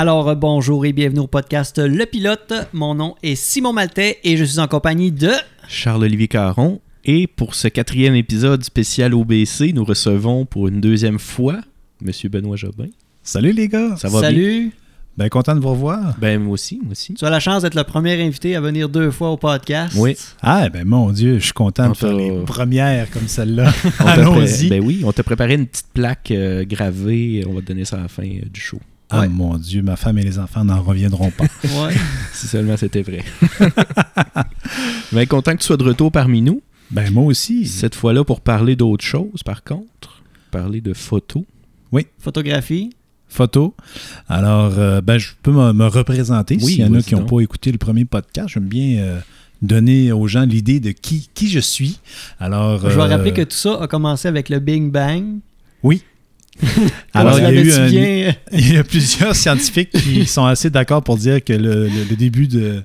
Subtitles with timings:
[0.00, 2.54] Alors euh, bonjour et bienvenue au podcast Le Pilote.
[2.72, 5.28] Mon nom est Simon Maltais et je suis en compagnie de...
[5.68, 6.80] Charles-Olivier Caron.
[7.04, 11.60] Et pour ce quatrième épisode spécial OBC, nous recevons pour une deuxième fois
[12.00, 12.86] Monsieur Benoît Jobin.
[13.22, 13.94] Salut les gars.
[13.98, 14.30] Ça va bien?
[14.30, 14.72] Salut.
[15.18, 16.16] Ben content de vous revoir.
[16.18, 17.12] Ben moi aussi, moi aussi.
[17.12, 19.94] Tu as la chance d'être le premier invité à venir deux fois au podcast.
[19.98, 20.16] Oui.
[20.40, 23.70] Ah ben mon Dieu, je suis content On de faire les premières comme celle-là.
[23.98, 24.70] Allons-y.
[24.70, 27.44] Ben oui, on t'a préparé une petite plaque euh, gravée.
[27.46, 28.80] On va te donner ça à la fin euh, du show.
[29.10, 29.28] Ah Ouais.
[29.28, 31.44] mon Dieu, ma femme et les enfants n'en reviendront pas.
[31.64, 31.94] Ouais.
[32.32, 33.24] Si seulement c'était vrai.
[35.12, 36.62] Ben content que tu sois de retour parmi nous.
[36.90, 37.66] ben moi aussi.
[37.66, 40.22] Cette fois-là pour parler d'autre chose, par contre.
[40.50, 41.42] Parler de photos.
[42.18, 42.90] Photographie.
[43.28, 43.74] Photo.
[44.28, 47.24] Alors, euh, ben je peux me, me représenter Oui, s'il y en a qui n'ont
[47.26, 48.48] pas écouté le premier podcast.
[48.48, 49.20] J'aime bien euh,
[49.62, 51.98] donner aux gens l'idée de qui, qui je suis.
[52.38, 55.38] Alors, Je vais euh, rappeler que tout ça a commencé avec le Big Bang.
[55.82, 56.02] Oui.
[57.14, 58.34] Alors, il y, a eu tu un- bien...
[58.52, 62.16] il y a plusieurs scientifiques qui sont assez d'accord pour dire que le, le- le
[62.16, 62.82] début de,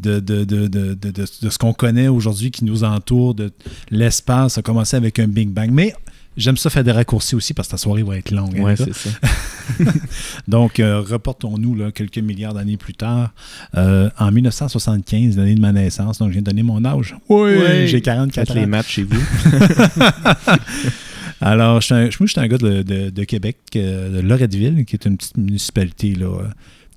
[0.00, 1.10] de, de, de, de, de- de-
[1.42, 3.50] de ce qu'on connaît aujourd'hui qui nous entoure, de
[3.90, 5.70] l'espace, a commencé avec un Big Bang.
[5.72, 5.92] Mais
[6.36, 8.56] j'aime ça faire des raccourcis aussi parce que la soirée va être longue.
[8.58, 9.10] hein, Ouais, c'est ça.
[10.48, 13.30] Donc, euh, reportons-nous là, quelques milliards d'années plus tard,
[13.76, 16.18] euh, en 1975, l'année de ma naissance.
[16.18, 17.14] Donc, je viens de donner mon âge.
[17.28, 17.86] Oui, Oui.
[17.88, 18.68] j'ai 44 Faites les ans.
[18.68, 19.20] matchs chez vous.
[21.40, 24.20] Alors, je suis un, moi, je suis un gars de, de- de Québec, euh, de
[24.26, 26.44] Loretteville, qui est une petite municipalité là, euh,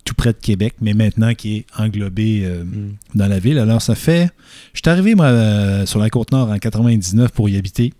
[0.04, 2.96] tout près de Québec, mais maintenant qui est englobée euh, Mm.
[3.16, 3.58] dans la ville.
[3.58, 4.30] Alors, ça fait.
[4.74, 7.94] Je suis arrivé, moi, euh, sur la Côte-Nord en 99 pour y habiter.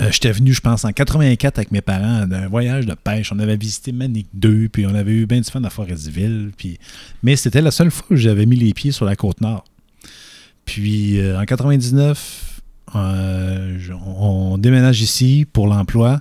[0.00, 3.32] Euh, J'étais venu, je pense, en 84 avec mes parents d'un voyage de pêche.
[3.32, 6.50] On avait visité Manic 2, puis on avait eu bien du fun à Forestville.
[6.56, 6.78] Puis...
[7.24, 9.64] Mais c'était la seule fois où j'avais mis les pieds sur la Côte-Nord.
[10.64, 12.57] Puis en 99, euh,
[12.94, 16.20] je- on, on déménage ici pour l'emploi.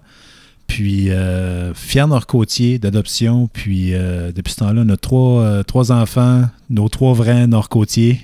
[0.68, 3.48] Puis euh, fier nord-côtier d'adoption.
[3.54, 8.20] Puis euh, depuis ce temps-là, on a trois, euh, trois enfants, nos trois vrais nord-côtiers.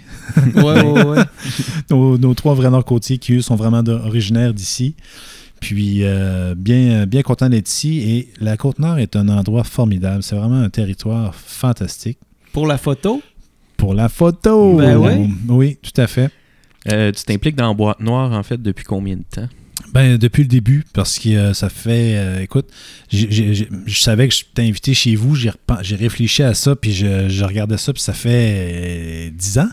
[0.55, 1.23] Ouais, ouais, ouais.
[1.89, 4.95] nos, nos trois vrais nord-côtiers qui, eux, sont vraiment de- originaires d'ici.
[5.61, 7.99] Puis, euh, bien, bien content d'être ici.
[7.99, 10.21] Et la Côte-Nord est un endroit formidable.
[10.21, 12.17] C'est vraiment un territoire fantastique.
[12.51, 13.21] Pour la photo?
[13.77, 14.75] Pour la photo!
[14.75, 15.29] Ben oui.
[15.47, 16.29] Oui, tout à fait.
[16.91, 19.47] Euh, tu t'impliques dans Boîte Noire, en fait, depuis combien de temps?
[19.93, 22.15] Ben, depuis le début, parce que euh, ça fait.
[22.17, 22.67] euh, écoute,
[23.11, 25.51] je savais que je t'ai invité chez vous, j'ai
[25.95, 29.69] réfléchi à ça, puis je, je regardais ça, puis ça fait euh, 10 ans,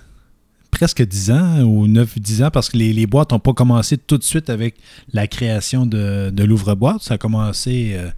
[0.70, 4.18] presque 10 ans, ou 9-10 ans, parce que les, les boîtes n'ont pas commencé tout
[4.18, 4.76] de suite avec
[5.12, 7.02] la création de, de l'ouvre-boîte.
[7.02, 8.10] Ça a commencé euh,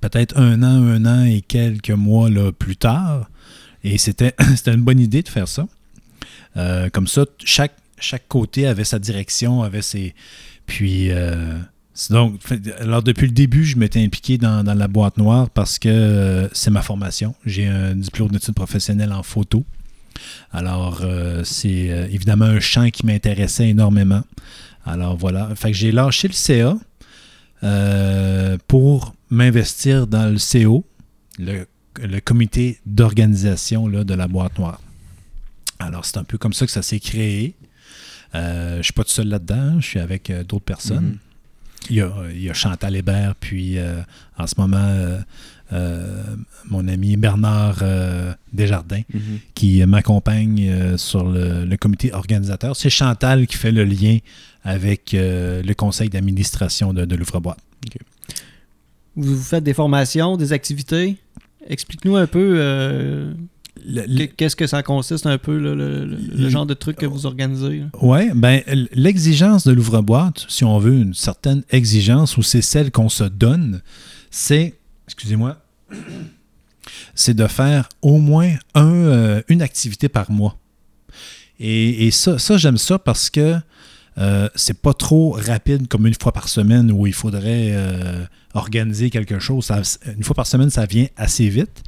[0.00, 3.30] peut-être un an, un an et quelques mois là, plus tard.
[3.84, 4.34] Et c'était
[4.66, 5.66] une bonne idée de faire ça.
[6.56, 10.14] Euh, comme ça, chaque, chaque côté avait sa direction, avait ses.
[10.66, 11.58] Puis, euh,
[12.10, 12.40] donc,
[12.78, 16.48] alors depuis le début, je m'étais impliqué dans, dans la boîte noire parce que euh,
[16.52, 17.34] c'est ma formation.
[17.44, 19.64] J'ai un diplôme d'études professionnelles en photo.
[20.52, 21.02] Alors,
[21.42, 24.22] c'est évidemment un champ qui m'intéressait énormément.
[24.84, 25.48] Alors voilà.
[25.56, 26.76] Fait que j'ai lâché le CA
[28.68, 30.84] pour m'investir dans le CO,
[31.38, 31.66] le,
[32.00, 34.80] le comité d'organisation de la boîte noire.
[35.86, 37.54] Alors, c'est un peu comme ça que ça s'est créé.
[38.34, 41.04] Euh, je ne suis pas tout seul là-dedans, je suis avec euh, d'autres personnes.
[41.04, 41.18] Mhm.
[41.90, 44.00] Il, y a, il y a Chantal Hébert, puis euh,
[44.38, 45.18] en ce moment, euh,
[45.72, 46.22] euh,
[46.70, 49.38] mon ami Bernard euh, Desjardins, Mhm.
[49.54, 52.76] qui m'accompagne euh, sur le, le comité organisateur.
[52.76, 54.18] C'est Chantal qui fait le lien
[54.64, 57.58] avec euh, le conseil d'administration de, de l'ouvre-boîte.
[59.16, 61.16] Vous vous faites des formations, des activités?
[61.68, 63.34] Explique-nous un peu euh,
[64.36, 67.26] qu'est-ce que ça consiste un peu, le, le- le- le genre de truc que vous
[67.26, 67.82] organisez.
[68.00, 68.60] Oui, ben,
[68.92, 73.80] l'exigence de l'ouvre-boîte, si on veut une certaine exigence, ou c'est celle qu'on se donne,
[74.30, 74.74] c'est,
[75.06, 75.58] excusez-moi,
[77.14, 80.58] c'est de faire au moins un, euh, une activité par mois.
[81.60, 83.56] Et, et ça, ça j'aime ça parce que
[84.18, 88.24] euh, c'est pas trop rapide comme une fois par semaine où il faudrait euh,
[88.54, 89.70] organiser quelque chose.
[90.16, 91.82] Une fois par semaine, ça vient assez vite.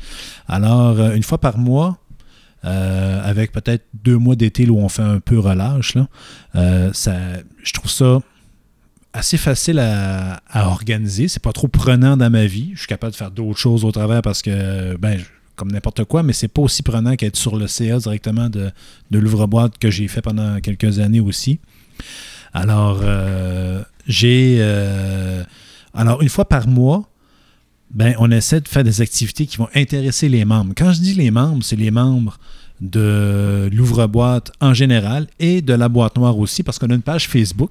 [0.49, 1.99] Alors, euh, une fois par mois,
[2.63, 6.09] avec peut-être deux mois d'été où on fait un peu relâche, là,
[6.95, 7.15] ça,
[7.63, 8.21] je trouve ça
[9.13, 11.29] assez facile à, à organiser.
[11.29, 12.71] C'est pas trop prenant dans ma vie.
[12.73, 15.21] Je suis capable de faire d'autres choses au travers parce que, ben,
[15.57, 18.71] comme n'importe quoi, mais c'est pas aussi prenant qu'être sur le CA directement de,
[19.11, 21.61] de l'ouvre-boîte que j'ai fait pendant quelques années aussi.
[22.53, 24.59] Alors, euh, j'ai.
[24.61, 25.43] euh,
[25.93, 27.09] alors, une fois par mois,
[27.91, 30.73] ben, on essaie de faire des activités qui vont intéresser les membres.
[30.77, 32.39] Quand je dis les membres, c'est les membres
[32.81, 37.29] de l'ouvre-boîte en général et de la boîte noire aussi, parce qu'on a une page
[37.29, 37.71] Facebook.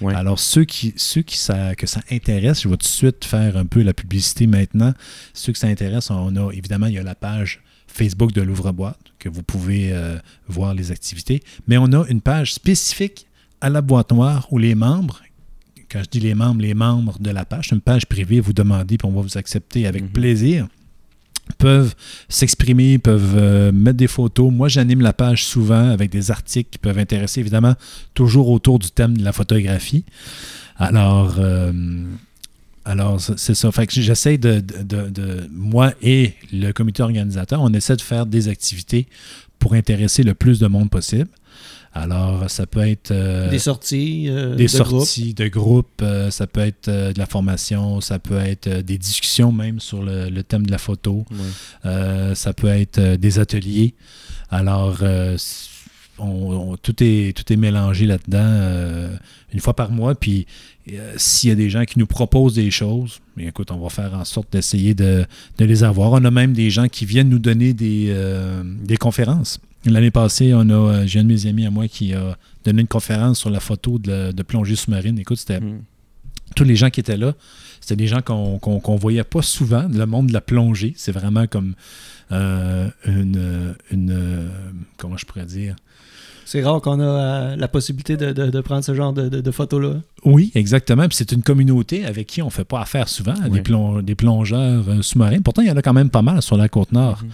[0.00, 0.14] Ouais.
[0.14, 3.56] Alors, ceux qui, ceux qui ça, que ça intéresse, je vais tout de suite faire
[3.56, 4.92] un peu la publicité maintenant.
[5.32, 8.98] Ceux que ça intéresse, on a évidemment, il y a la page Facebook de l'ouvre-boîte
[9.18, 13.26] que vous pouvez euh, voir les activités, mais on a une page spécifique
[13.62, 15.20] à la boîte noire où les membres,
[15.90, 18.98] quand je dis les membres, les membres de la page, une page privée, vous demandez,
[18.98, 20.08] puis on va vous accepter avec Mhm.
[20.10, 20.66] plaisir
[21.58, 21.94] peuvent
[22.28, 24.50] s'exprimer, peuvent euh, mettre des photos.
[24.52, 27.74] Moi, j'anime la page souvent avec des articles qui peuvent intéresser, évidemment,
[28.14, 30.04] toujours autour du thème de la photographie.
[30.76, 31.72] Alors, euh,
[32.84, 33.70] alors c'est c'est ça.
[33.72, 38.02] Fait que j'essaie de, de- de- de- moi et le comité organisateur, on essaie de
[38.02, 39.06] faire des activités
[39.58, 41.28] pour intéresser le plus de monde possible.
[41.94, 44.86] Alors, ça peut être euh, Des sorties, euh, des de groupe.
[45.04, 49.52] sorties de groupe, euh, ça peut être de la formation, ça peut être des discussions
[49.52, 52.34] même sur le, le thème de la photo, Ouais.
[52.34, 53.94] ça peut être des ateliers.
[54.50, 54.98] Alors,
[55.36, 55.68] c-
[56.18, 59.14] on- on- tout, est, tout est mélangé là-dedans euh,
[59.52, 60.14] une fois par mois.
[60.14, 60.46] Puis,
[60.92, 63.88] euh, s'il y a des gens qui nous proposent des choses, bien, écoute, on va
[63.90, 65.24] faire en sorte d'essayer de,
[65.58, 66.12] de les avoir.
[66.12, 69.58] On a même des gens qui viennent nous donner des, euh, des conférences.
[69.84, 72.82] L'année passée, on a, euh, j'ai un de mes amis à moi qui a donné
[72.82, 75.18] une conférence sur la photo de, la- de plongée sous-marine.
[75.18, 75.80] Écoute, c'était Mm.
[76.54, 77.34] tous les gens qui étaient là,
[77.80, 79.86] c'était des gens qu'on qu'on qu'on voyait pas souvent.
[79.92, 81.74] Le monde de la plongée, c'est vraiment comme
[82.30, 84.48] euh, une, une, euh,
[84.98, 85.74] Comment je pourrais dire?
[86.44, 89.40] C'est rare qu'on a euh, la possibilité de, de- de prendre ce genre de, de-
[89.40, 90.00] de photos-là.
[90.24, 91.06] Oui, exactement.
[91.08, 93.50] Puis c'est une communauté avec qui on fait pas affaire souvent, Oui.
[93.50, 95.40] des, plong- des plongeurs euh, sous-marins.
[95.40, 97.22] Pourtant, il y en a quand même pas mal sur la côte nord.
[97.24, 97.30] Mhm.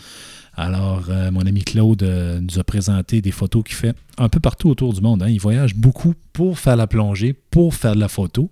[0.60, 4.40] Alors, euh, mon ami Claude euh, nous a présenté des photos qu'il fait un peu
[4.40, 5.22] partout autour du monde.
[5.22, 5.28] hein.
[5.28, 8.50] Il voyage beaucoup pour faire la plongée, pour faire de la photo.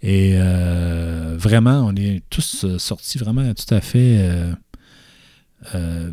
[0.00, 4.18] Et euh, vraiment, on est tous sortis vraiment tout à fait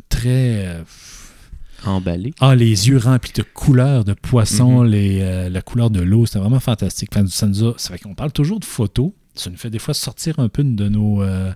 [0.10, 0.84] très...
[1.86, 2.34] Emballé.
[2.42, 4.90] ah, les yeux remplis de couleurs de poissons, Mhm.
[4.92, 7.10] les, euh, la couleur de l'eau, c'était vraiment fantastique.
[7.16, 9.12] Enfin, ça nous a- ça fait qu'on parle toujours de photos.
[9.34, 11.54] Ça nous fait des fois sortir un peu de nos, euh,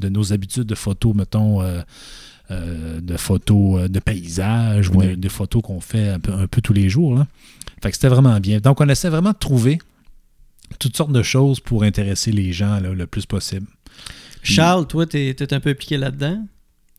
[0.00, 1.82] de nos habitudes de photos, mettons, euh,
[2.50, 6.46] euh, de photos euh, de paysages ou de, de photos qu'on fait un peu, un
[6.46, 7.14] peu tous les jours.
[7.14, 7.26] là.
[7.82, 8.58] Fait que c'était vraiment bien.
[8.58, 9.78] Donc, on essaie vraiment de trouver
[10.78, 13.66] toutes sortes de choses pour intéresser les gens là, le plus possible.
[14.42, 16.42] Charles, toi, t'es es un peu impliqué là-dedans?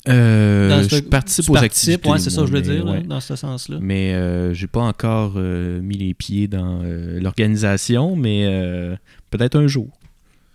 [0.09, 2.09] Euh, Dans je ce- participe Tu aux activités.
[2.09, 3.01] ouais, c'est ça, moi, je veux dire, ouais.
[3.03, 3.77] dans ce sens-là.
[3.79, 8.97] Mais euh, j'ai pas encore euh, mis les pieds dans l'organisation, mais
[9.29, 9.89] peut-être un jour.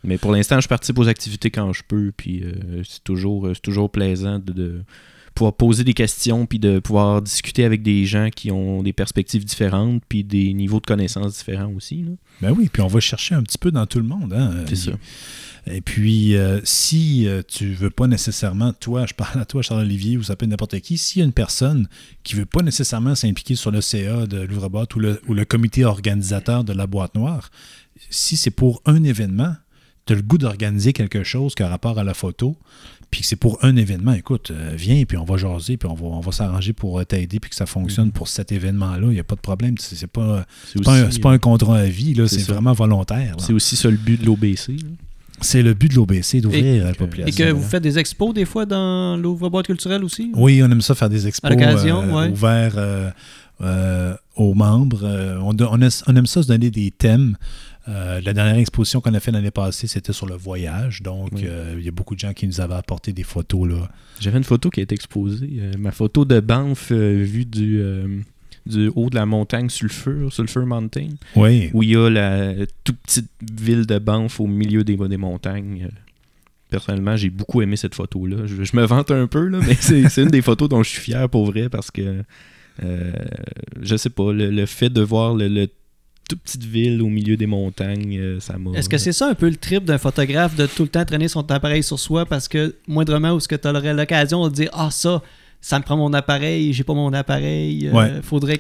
[0.07, 3.55] Mais pour l'instant, je participe aux activités quand je peux, puis euh, c'est toujours, euh,
[3.55, 4.85] c'est toujours plaisant de, de
[5.35, 9.45] pouvoir poser des questions, puis de pouvoir discuter avec des gens qui ont des perspectives
[9.45, 12.03] différentes, puis des niveaux de connaissances différents aussi.
[12.03, 12.13] là.
[12.41, 14.33] Ben oui, puis on va chercher un petit peu dans tout le monde.
[14.33, 14.65] Hein.
[14.69, 14.93] C'est ça.
[15.69, 20.17] Et puis, euh, si euh, tu veux pas nécessairement, toi, je parle à toi, Charles-Olivier,
[20.17, 21.89] ou ça peut être n'importe qui, s'il y a une personne
[22.23, 25.85] qui veut pas nécessairement s'impliquer sur le CA de l'ouvre-boîte ou le, ou le comité
[25.85, 27.51] organisateur de la boîte noire,
[28.11, 29.55] si c'est pour un événement,
[30.07, 32.57] tu as le goût d'organiser quelque chose qui a rapport à la photo,
[33.11, 35.95] puis que c'est pour un événement, écoute, euh, viens, puis on va jaser, puis on
[35.95, 38.13] va, on va s'arranger pour euh, t'aider, puis que ça fonctionne Mhm.
[38.13, 39.75] pour cet événement-là, il n'y a pas de problème.
[39.79, 43.37] C'est pas, C'est pas, un- pas un contrat à vie, là, c'est vraiment volontaire.
[43.39, 44.77] c'est aussi ça le but de l'OBC.
[45.43, 47.27] C'est le but de l'OBC, d'ouvrir la population.
[47.27, 50.33] Et que vous faites des expos des fois dans l'ouvre-boîte culturelle aussi?
[50.35, 52.29] Oui, on aime ça faire des expos euh, ouais.
[52.31, 53.11] ouverts euh,
[53.61, 55.01] euh, aux membres.
[55.05, 57.37] Euh, on, on a- on aime ça se donner des thèmes.
[57.89, 61.03] Euh, la dernière exposition qu'on a fait l'année passée, c'était sur le voyage.
[61.03, 61.43] Donc, Oui.
[61.45, 63.69] euh, il y a beaucoup de gens qui nous avaient apporté des photos.
[63.69, 63.89] Là.
[64.21, 65.49] J'avais une photo qui a été exposée.
[65.61, 67.81] euh, ma photo de Banff vue du,
[68.67, 71.71] du haut de la montagne Sulfur, Sulfur Mountain, Oui.
[71.75, 75.89] où il y a la toute petite ville de Banff au milieu des, des montagnes.
[76.71, 78.47] Personnellement, j'ai beaucoup aimé cette photo-là.
[78.47, 81.01] Je, je me vante un peu, là, mais c'est une des photos dont je suis
[81.01, 82.25] fier pour vrai parce que
[82.83, 85.69] je sais pas, le, le fait de voir le, le
[86.29, 88.73] toute petite ville au milieu des montagnes, euh, ça m'a.
[88.79, 91.29] Est-ce que c'est ça un peu le trip d'un photographe de tout le temps traîner
[91.29, 94.71] son appareil sur soi parce que moindrement où ce que tu aurais l'occasion de dire
[94.73, 95.23] Ah ça,
[95.61, 98.13] ça me prend mon appareil, j'ai pas mon appareil, euh, Ouais.
[98.23, 98.59] faudrait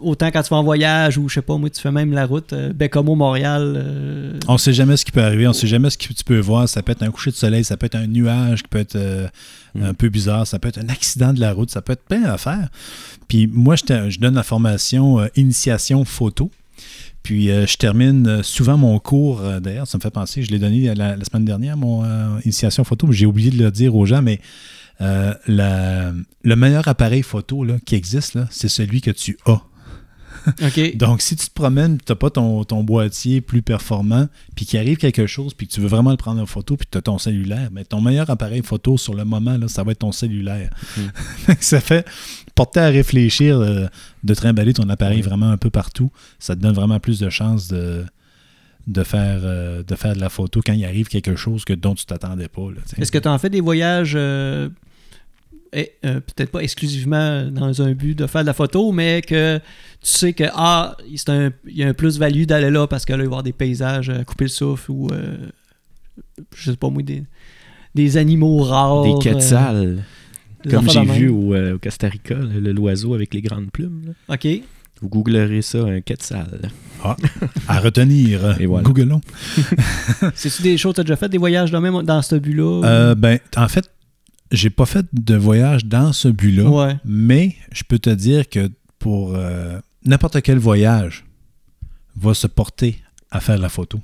[0.00, 2.26] autant quand tu vas en voyage ou je sais pas moi tu fais même la
[2.26, 5.54] route euh, Bécamo Montréal euh, On ne sait jamais ce qui peut arriver, on ne
[5.54, 6.68] sait jamais ce que tu peux voir.
[6.68, 8.96] Ça peut être un coucher de soleil, ça peut être un nuage qui peut être
[8.96, 9.28] euh,
[9.76, 9.84] Mm.
[9.84, 12.20] un peu bizarre, ça peut être un accident de la route, ça peut être plein
[12.20, 12.68] d'affaires.
[13.28, 16.50] Puis moi, je, donne la formation euh, initiation photo.
[17.22, 20.94] Puis euh, je termine souvent mon cours, d'ailleurs, ça me fait penser, je l'ai donné
[20.94, 22.04] la, la semaine dernière, mon
[22.44, 24.40] initiation photo, mais j'ai oublié de le dire aux gens, mais
[25.00, 26.12] euh, la-
[26.42, 29.62] le meilleur appareil photo là, qui existe, là, c'est celui que tu as.
[30.94, 34.78] Donc, si tu te promènes, tu n'as pas ton, ton boîtier plus performant, puis qu'il
[34.78, 37.02] arrive quelque chose, puis que tu veux vraiment le prendre en photo, puis tu as
[37.02, 40.12] ton cellulaire, mais ton meilleur appareil photo sur le moment, là, ça va être ton
[40.12, 40.70] cellulaire.
[41.60, 42.06] ça fait
[42.54, 43.86] porter à réfléchir euh,
[44.22, 46.12] de trimballer ton appareil vraiment un peu partout.
[46.38, 48.04] Ça te donne vraiment plus de chances de,
[48.86, 51.94] de, faire, euh, de faire de la photo quand il arrive quelque chose que, dont
[51.96, 52.62] tu t'attendais pas.
[52.98, 54.68] Est-ce que tu en fais des voyages, euh,
[56.02, 59.62] peut-être pas exclusivement dans un but de faire de la photo, mais que tu
[60.02, 63.18] sais que ah, c'est un- il y a un plus-value d'aller là parce que là,
[63.18, 65.36] il va y avoir des paysages, euh, couper le souffle ou euh,
[66.54, 67.24] je sais pas moi, des,
[67.94, 69.02] des animaux rares.
[69.02, 70.04] Des euh, quetzals.
[70.70, 74.02] Comme j'ai vu au, euh, au Costa Rica, l'oiseau avec les grandes plumes.
[74.28, 74.34] là.
[74.34, 74.48] OK.
[75.02, 76.70] Vous googlerez ça, un quetzal.
[77.68, 78.82] À retenir, Et voilà.
[78.82, 79.20] Googlons.
[80.34, 82.82] C'est-tu des choses, tu as déjà fait des voyages de même dans ce but-là?
[82.84, 83.90] Euh, ben, en fait,
[84.50, 86.64] j'ai pas fait de voyage dans ce but-là.
[86.68, 86.96] ouais.
[87.04, 91.24] Mais je peux te dire que pour euh, n'importe quel voyage
[92.16, 94.00] va se porter à faire de la photo.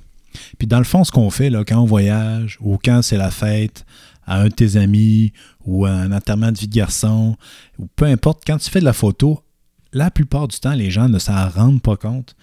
[0.57, 3.31] Puis dans le fond, ce qu'on fait là, quand on voyage ou quand c'est la
[3.31, 3.85] fête
[4.25, 5.33] à un de tes amis
[5.65, 7.37] ou à un enterrement de vie de garçon,
[7.77, 9.43] ou peu importe, quand tu fais de la photo,
[9.91, 12.35] la plupart du temps, les gens ne s'en rendent pas compte.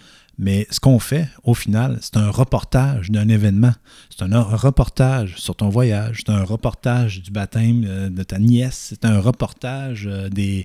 [0.43, 3.75] Mais ce qu'on fait, au final, c'est un reportage d'un événement.
[4.09, 6.23] C'est un, reportage sur ton voyage.
[6.25, 8.87] C'est un reportage du baptême euh, de ta nièce.
[8.89, 10.65] C'est un reportage euh, du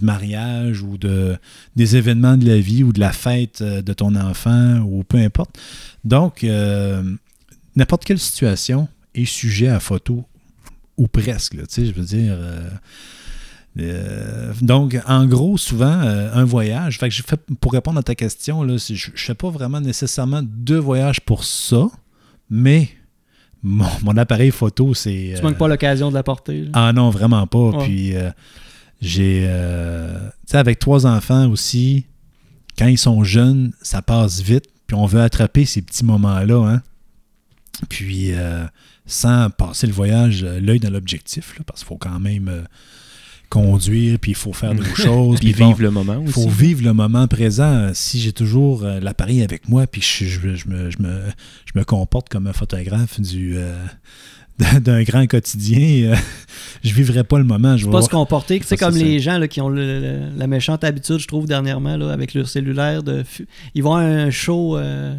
[0.00, 1.36] mariage ou de,
[1.74, 5.18] des événements de la vie ou de la fête euh, de ton enfant ou peu
[5.18, 5.58] importe.
[6.04, 6.46] Donc,
[7.74, 8.86] n'importe quelle situation
[9.16, 10.24] est sujet à photo
[10.96, 11.56] ou presque.
[11.56, 12.38] tu sais, je veux dire.
[13.78, 16.98] Euh, donc, en gros, souvent, euh, un voyage.
[16.98, 19.80] Fait que je fais, pour répondre à ta question, là, je ne fais pas vraiment
[19.80, 21.88] nécessairement deux voyages pour ça,
[22.48, 22.88] mais
[23.62, 25.34] mon, mon appareil photo, c'est.
[25.36, 26.64] Tu manques euh, pas l'occasion de la porter.
[26.64, 26.70] là.
[26.72, 27.58] ah non, vraiment pas.
[27.58, 27.84] Ouais.
[27.84, 28.14] Puis
[29.00, 29.42] j'ai.
[29.42, 32.06] tu sais, avec trois enfants aussi,
[32.76, 34.64] quand ils sont jeunes, ça passe vite.
[34.86, 36.68] Puis on veut attraper ces petits moments-là.
[36.68, 36.82] Hein?
[37.88, 38.32] Puis
[39.06, 42.66] sans passer le voyage l'œil dans l'objectif, parce qu'il faut quand même
[43.50, 45.40] conduire, puis il faut faire d'autres choses.
[45.40, 46.32] Puis bon, vivre le moment il aussi.
[46.42, 47.90] faut vivre le moment présent.
[47.92, 51.28] Si j'ai toujours euh, l'appareil avec moi, puis je, je- je me, je me-
[51.66, 53.74] je me comporte comme un photographe du, euh,
[54.80, 56.16] d'un grand quotidien, euh,
[56.84, 57.76] je vivrai pas le moment.
[57.76, 58.60] Je vais pas se comporter.
[58.64, 61.26] C'est Ah, comme c'est les gens là, qui ont le- le- la méchante habitude, je
[61.26, 63.02] trouve, dernièrement, là, avec leur cellulaire.
[63.02, 63.24] De,
[63.74, 65.14] ils vont à un show, euh,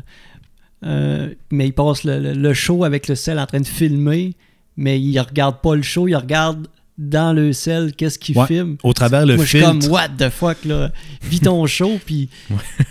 [0.85, 4.35] euh, mais ils passent le, le- le show avec le sel en train de filmer,
[4.77, 6.67] mais ils regardent pas le show, ils regardent
[7.01, 8.77] dans le sel qu'est-ce qu'ils Ouais, filment.
[8.83, 10.91] Au travers le Moi, je suis comme, what the fuck, là?
[11.23, 12.29] Vis ton show, puis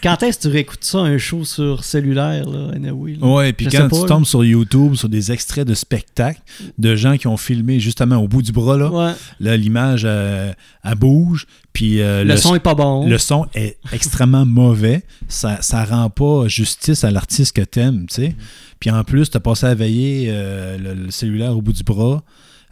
[0.03, 3.27] quand est-ce que tu réécoutes ça, un show sur cellulaire, là, anyway, là?
[3.27, 4.09] Ouais, puis quand pas, tu là.
[4.09, 6.41] tombes sur YouTube, sur des extraits de spectacles
[6.79, 9.13] de gens qui ont filmé justement au bout du bras, là, Ouais.
[9.39, 10.53] là, l'image, euh,
[10.83, 13.07] elle bouge, puis euh, le, son est pas bon.
[13.07, 15.03] Le son est extrêmement mauvais.
[15.29, 18.37] Ça, ça rend pas justice à l'artiste que t'aimes, tu sais.
[18.81, 22.23] Puis en plus, t'as passé à veiller euh, le, le cellulaire au bout du bras,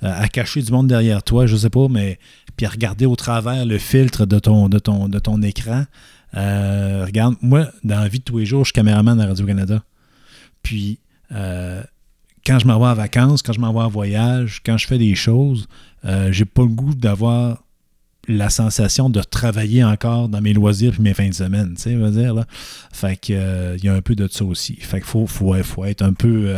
[0.02, 2.18] à cacher du monde derrière toi, je sais pas, mais
[2.58, 5.84] puis à regarder au travers le filtre de ton, de ton, de ton écran.
[6.36, 9.82] Euh, regarde, moi, dans la vie de tous les jours, je suis caméraman à Radio-Canada.
[10.62, 10.98] Puis
[11.32, 11.82] euh,
[12.44, 14.98] quand je m'en vais en vacances, quand je m'en vais en voyage, quand je fais
[14.98, 15.68] des choses,
[16.04, 17.62] euh, j'ai pas le goût d'avoir
[18.26, 21.94] la sensation de travailler encore dans mes loisirs puis mes fins de semaine, tu sais,
[21.94, 22.44] veux dire, là.
[22.92, 24.76] Fait que, euh, il y a un peu de ça aussi.
[24.76, 26.52] Fait qu'il faut, faut, faut être un peu...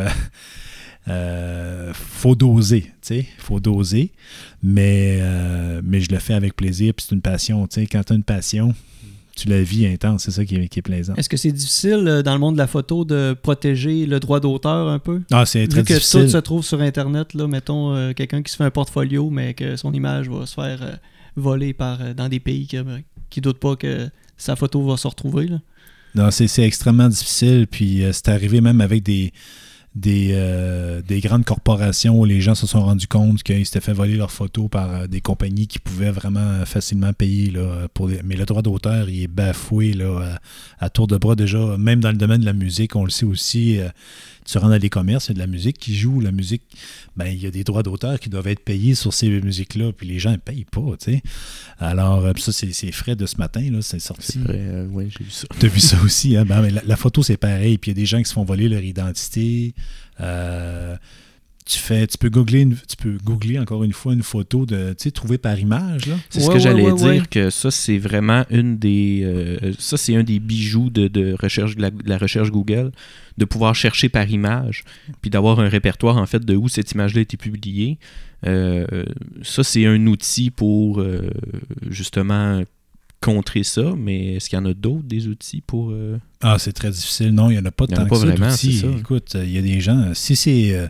[1.11, 4.13] euh, faut doser, tu sais, faut doser,
[4.63, 8.05] mais, euh, mais je le fais avec plaisir, puis c'est une passion, tu sais, quand
[8.05, 8.75] tu as une passion,
[9.37, 11.15] tu la vis intense, c'est ça qui est, qui est plaisant.
[11.15, 14.41] Est-ce que c'est difficile euh, dans le monde de la photo de protéger le droit
[14.41, 15.23] d'auteur un peu?
[15.31, 16.25] Ah, c'est très Vu que difficile.
[16.25, 19.55] tout se trouve sur Internet, là, mettons euh, quelqu'un qui se fait un portfolio, mais
[19.55, 20.93] que son image va se faire euh,
[21.37, 22.79] voler par, euh, dans des pays qui,
[23.31, 25.47] qui doutent pas que sa photo va se retrouver.
[25.47, 25.61] Là.
[26.15, 27.67] Non, c'est extrêmement difficile.
[27.71, 29.33] Puis c'est arrivé même avec des,
[29.95, 33.93] des, euh, des grandes corporations où les gens se sont rendus compte qu'ils s'étaient fait
[33.93, 37.53] voler leurs photos par euh, des compagnies qui pouvaient vraiment facilement payer.
[37.95, 39.97] Pour Mais le droit d'auteur, il est bafoué
[40.79, 41.77] à tour de bras déjà.
[41.77, 43.81] Même dans le domaine de la musique, on le sait aussi.
[43.81, 43.89] euh,
[44.45, 46.21] tu rentres dans les commerces, il y a de la musique qui joue.
[46.21, 46.63] La musique,
[47.17, 49.93] ben, il y a des droits d'auteur qui doivent être payés sur ces musiques-là.
[49.93, 50.97] Puis les gens ne payent pas.
[51.01, 51.23] tu sais.
[51.79, 53.63] Alors, euh, ça, c'est frais de ce matin.
[53.71, 54.33] là, C'est sorti.
[54.33, 55.47] C'est euh, ouais, j'ai vu ça.
[55.59, 56.45] T'as vu ça aussi, hein?
[56.45, 57.79] Ben, mais la, la photo, c'est pareil.
[57.79, 59.75] Puis il y a des gens qui se font voler leur identité.
[60.21, 60.97] Euh,
[61.71, 64.91] tu fais, tu peux googler, une- tu peux googler encore une fois une photo de,
[64.91, 66.17] tu sais, trouvée par image, là.
[66.29, 67.23] C'est ce que ouais, j'allais ouais, dire, ouais.
[67.31, 69.21] que ça, c'est vraiment une des.
[69.25, 72.91] euh, ça, c'est un des bijoux de, de recherche, de la, de la recherche Google,
[73.39, 74.85] de pouvoir chercher par image,
[75.23, 77.99] puis d'avoir un répertoire, en fait, de où cette image-là a été publiée.
[78.47, 79.05] Euh,
[79.43, 81.31] ça, c'est un outil pour, euh,
[81.89, 82.63] justement,
[83.21, 85.91] contrer ça, mais est-ce qu'il y en a d'autres, des outils pour...
[85.91, 87.33] euh, Ah, c'est très difficile.
[87.33, 88.87] Non, il n'y en a pas Il y en a tant pas que ça.
[88.99, 90.87] Écoute, il y a des gens, si c'est euh,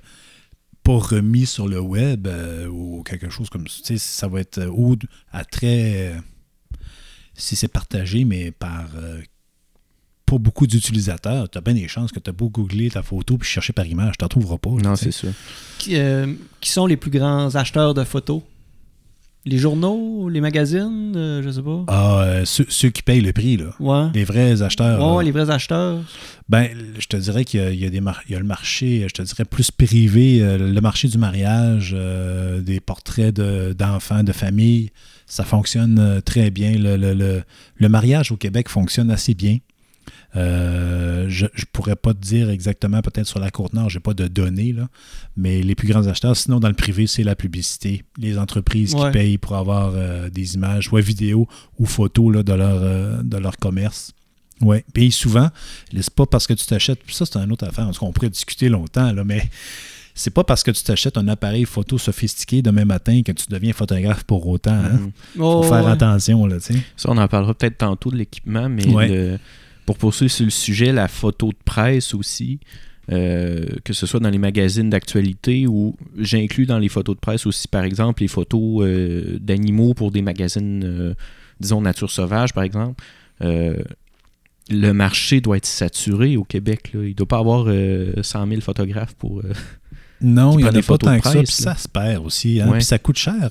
[0.83, 4.41] pas remis sur le web euh, ou quelque chose comme ça, tu sais, ça va
[4.41, 4.97] être euh, ou
[5.33, 6.13] à très...
[6.13, 6.21] euh,
[7.35, 9.21] si c'est partagé, mais par euh,
[10.27, 13.39] pas beaucoup d'utilisateurs, tu as bien des chances que tu as beau googler ta photo
[13.39, 14.71] puis chercher par image, tu n'en trouveras pas.
[14.71, 15.11] Non, c'est.
[15.79, 18.43] Qui, euh, qui sont les plus grands acheteurs de photos?
[19.47, 21.85] Les journaux, les magazines, euh, je sais pas.
[21.89, 23.71] Ah, euh, ceux, ceux qui payent le prix, là.
[23.81, 24.11] Ouais.
[24.15, 25.01] Les vrais acheteurs.
[25.01, 25.23] Ouais, là.
[25.23, 25.99] les vrais acheteurs.
[26.51, 26.69] Ben,
[26.99, 28.45] je te dirais qu'il y a, il y a des mar- il y a le
[28.45, 33.73] marché, je te dirais plus privé, euh, le marché du mariage, euh, des portraits de-
[33.73, 34.91] d'enfants, de, famille,
[35.27, 36.73] ça fonctionne euh, très bien.
[36.77, 37.43] Le, le- le-
[37.77, 39.57] le mariage au Québec fonctionne assez bien.
[40.37, 44.15] Euh, je ne pourrais pas te dire exactement, peut-être sur la côte nord, j'ai pas
[44.15, 44.89] de données, là,
[45.37, 48.05] mais les plus grands acheteurs, sinon dans le privé, c'est la publicité.
[48.19, 49.07] Les entreprises Ouais.
[49.07, 53.23] qui payent pour avoir euh, des images, soit vidéo ou photos là, de, leur, euh,
[53.23, 54.13] de leur commerce.
[54.61, 55.49] Oui, payent souvent.
[55.93, 58.07] C'est pas parce que tu t'achètes, puis ça c'est une autre affaire, en tout cas,
[58.07, 59.49] on pourrait discuter longtemps, là, mais
[60.15, 63.73] c'est pas parce que tu t'achètes un appareil photo sophistiqué demain matin que tu deviens
[63.73, 64.73] photographe pour autant.
[64.73, 64.91] Hein?
[64.93, 65.13] Mhm.
[65.39, 65.91] Oh, Faut faire ouais.
[65.93, 66.81] attention, là, tu sais.
[66.97, 69.09] Ça, on en parlera peut-être tantôt de l'équipement, mais Ouais.
[69.09, 69.39] le-
[69.91, 72.61] pour poursuivre sur le sujet, la photo de presse aussi,
[73.11, 77.45] euh, que ce soit dans les magazines d'actualité ou j'inclus dans les photos de presse
[77.45, 81.15] aussi, par exemple, les photos euh, d'animaux pour des magazines, euh,
[81.59, 83.03] disons, nature sauvage, par exemple.
[83.41, 86.93] Le marché doit être saturé au Québec.
[86.95, 87.01] Là.
[87.03, 89.43] Il ne doit pas avoir euh, 100 000 photographes pour...
[90.23, 92.25] Non, il n'y en a des pas photos tant que ça, puis ça se perd
[92.27, 92.61] aussi.
[92.61, 92.69] Hein?
[92.69, 92.77] Ouais.
[92.77, 93.51] Puis ça coûte cher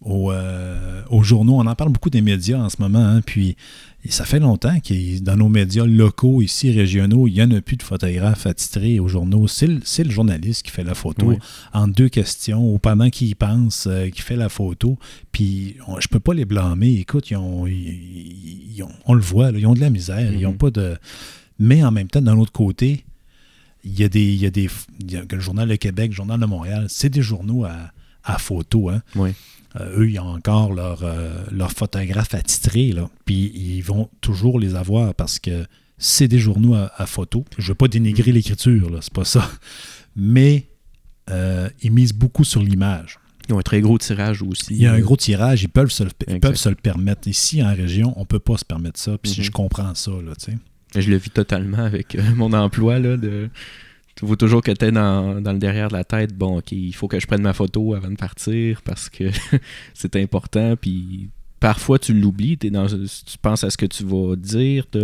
[0.00, 1.58] aux, euh, aux journaux.
[1.58, 3.04] On en parle beaucoup des médias en ce moment.
[3.04, 3.56] hein, Puis
[4.06, 7.76] ça fait longtemps que dans nos médias locaux, ici, régionaux, il n'y en a plus
[7.76, 9.48] de photographes attitrés aux journaux.
[9.48, 11.36] C'est le, journaliste qui fait la photo
[11.72, 14.98] en deux questions ou pendant qu'il pense, euh, qui fait la photo.
[15.32, 16.94] Puis on- je peux pas les blâmer.
[16.94, 20.32] Écoute, ils ont, ils- ont- on le voit, là, ils ont de la misère.
[20.32, 20.58] Ils ont Mhm.
[20.58, 20.96] pas de.
[21.58, 23.04] Mais en même temps, d'un autre côté,
[23.84, 24.24] il y a des.
[24.24, 24.68] Il y a des
[25.00, 27.90] il y a le Journal de Québec, le Journal de Montréal, c'est des journaux à,
[28.28, 28.88] à photo.
[28.90, 29.02] Hein.
[29.16, 29.34] Ouais.
[29.80, 32.92] Euh, eux, ils ont encore leur, euh, leur photographe attitré.
[32.92, 33.08] Là.
[33.24, 35.66] Puis ils vont toujours les avoir parce que
[35.98, 37.44] c'est des journaux à, à photo.
[37.58, 39.50] Je ne veux pas dénigrer l'écriture, là, c'est pas ça.
[40.16, 40.68] Mais
[41.30, 43.18] euh, ils misent beaucoup sur l'image.
[43.48, 44.74] Ils ont un très gros tirage aussi.
[44.74, 46.40] Il y a un gros tirage, ils peuvent se le, ils Exact.
[46.40, 47.28] peuvent se le permettre.
[47.28, 49.16] Ici, en région, on ne peut pas se permettre ça.
[49.18, 49.44] Puis Mhm.
[49.44, 50.10] je comprends ça.
[50.10, 51.00] Là, tu sais.
[51.00, 52.98] Je le vis totalement avec mon emploi.
[52.98, 53.48] Là, de...
[54.18, 56.34] Tu vois toujours que t'es dans, dans le derrière de la tête.
[56.36, 59.24] Bon, OK, il faut que je prenne ma photo avant de partir parce que
[59.94, 60.74] c'est important.
[60.80, 61.28] Puis
[61.60, 62.58] parfois, tu l'oublies.
[62.58, 62.70] tu
[63.40, 64.86] penses à ce que tu vas dire.
[64.90, 64.98] Tu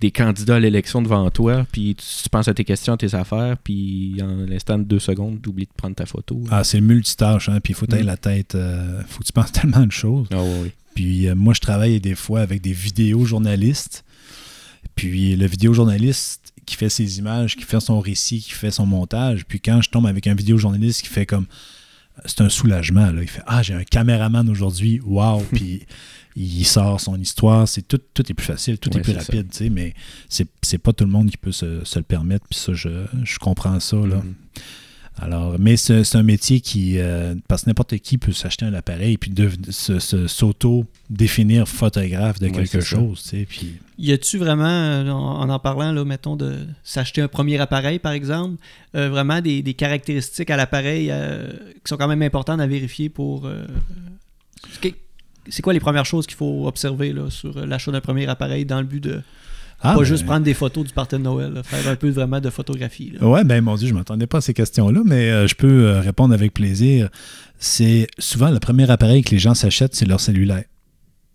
[0.00, 1.66] des candidats à l'élection devant toi.
[1.72, 3.56] Puis tu, tu penses à tes questions, à tes affaires.
[3.62, 6.40] Puis en l'instant de deux secondes, tu oublies de prendre ta photo.
[6.50, 8.06] Ah, c'est multitâche, hein, puis il faut que Mm.
[8.06, 8.54] la tête.
[8.54, 10.26] euh, faut que tu penses tellement de choses.
[10.32, 10.72] Ah ouais.
[10.94, 14.04] Puis euh, moi, je travaille des fois avec des vidéojournalistes.
[14.94, 19.44] Puis le vidéojournaliste qui fait ses images, qui fait son récit, qui fait son montage.
[19.46, 21.46] Puis quand je tombe avec un vidéojournaliste qui fait comme.
[22.26, 23.10] C'est un soulagement.
[23.10, 23.22] Là.
[23.22, 25.00] Il fait Ah, j'ai un caméraman aujourd'hui.
[25.04, 25.40] Wow.
[25.52, 25.84] Puis
[26.36, 27.66] il sort son histoire.
[27.66, 29.48] C'est tout, tout est plus facile, tout Ouais, est plus rapide.
[29.72, 29.94] Mais
[30.60, 32.46] c'est pas tout le monde qui peut se, se le permettre.
[32.48, 33.96] Puis ça, je, je comprends ça.
[33.96, 34.16] Là.
[34.16, 34.34] Mhm.
[35.20, 38.74] Alors, mais c'est c'est un métier qui, euh, parce que n'importe qui peut s'acheter un
[38.74, 44.12] appareil et puis de- se- se- s'auto-définir photographe de quelque chose, tu sais, puis Y
[44.12, 48.56] a-tu vraiment, euh, en en, parlant, là, mettons, de s'acheter un premier appareil, par exemple,
[48.96, 53.08] euh, vraiment des, des caractéristiques à l'appareil euh, qui sont quand même importantes à vérifier
[53.08, 53.46] pour.
[53.46, 53.64] euh,
[55.48, 58.80] c'est quoi les premières choses qu'il faut observer là, sur l'achat d'un premier appareil dans
[58.80, 59.20] le but de
[59.84, 62.08] Ah, pas ben, juste prendre des photos du party de Noël, là, faire un peu
[62.10, 63.12] vraiment de photographie.
[63.20, 63.26] là.
[63.28, 66.00] Ouais, ben mon Dieu, je m'attendais pas à ces questions-là, mais euh, je peux euh,
[66.00, 67.08] répondre avec plaisir.
[67.58, 70.64] C'est souvent le premier appareil que les gens s'achètent, c'est leur cellulaire.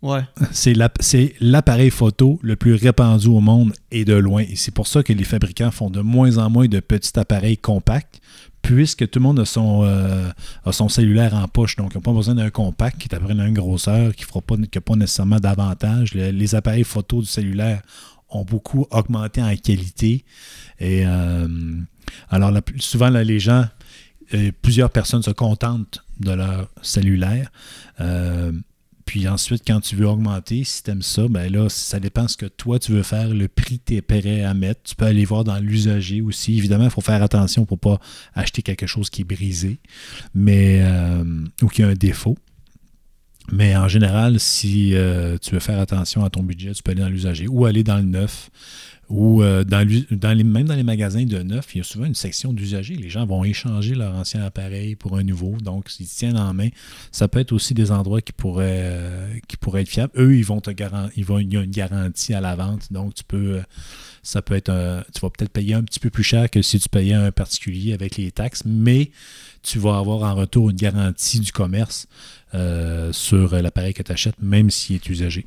[0.02, 0.22] Ouais.
[0.52, 4.44] C'est l'app- c'est l'appareil photo le plus répandu au monde et de loin.
[4.44, 7.58] Et c'est pour ça que les fabricants font de moins en moins de petits appareils
[7.58, 8.22] compacts,
[8.62, 10.30] puisque tout le monde a son, euh,
[10.64, 11.76] a son cellulaire en poche.
[11.76, 14.56] Donc, ils n'ont pas besoin d'un compact qui est à même grosseur, qui n'a pas,
[14.72, 16.14] qui a pas nécessairement d'avantage.
[16.14, 17.82] Le- les appareils photo du cellulaire
[18.30, 20.26] ont beaucoup augmenté en qualité.
[20.80, 21.48] Et euh,
[22.30, 23.66] alors, souvent, les gens,
[24.34, 27.52] euh, plusieurs personnes se contentent de leur cellulaire.
[28.00, 28.52] Euh,
[29.06, 32.38] puis ensuite, quand tu veux augmenter, si tu aimes ça, ben là, ça dépend ce
[32.38, 34.84] que toi tu veux faire, le prix que tu es prêt à mettre.
[34.84, 36.56] Tu peux aller voir dans l'usager aussi.
[36.58, 38.00] Évidemment, il faut faire attention pour ne pas
[38.36, 39.80] acheter quelque chose qui est brisé
[40.36, 40.86] mais,
[41.64, 42.38] ou qui a un défaut.
[43.52, 47.02] Mais en général, si euh, tu veux faire attention à ton budget, tu peux aller
[47.02, 48.50] dans l'usager ou aller dans le neuf
[49.10, 52.54] Ou euh, dans, même dans les magasins de neuf, il y a souvent une section
[52.54, 52.96] d'usagers.
[52.96, 55.58] Les gens vont échanger leur ancien appareil pour un nouveau.
[55.64, 56.70] Donc, s'ils tiennent en main,
[57.12, 60.14] ça peut être aussi des endroits qui pourraient, euh, qui pourraient être fiables.
[60.16, 62.94] Eux, ils vont te garan- ils il y a une garantie à la vente.
[62.94, 63.62] Donc, tu peux,
[64.22, 66.80] ça peut être un- tu vas peut-être payer un petit peu plus cher que si
[66.80, 69.10] tu payais un particulier avec les taxes, mais
[69.64, 72.08] tu vas avoir en retour une garantie du commerce
[72.54, 75.46] euh, sur l'appareil que tu achètes, même s'il est usagé.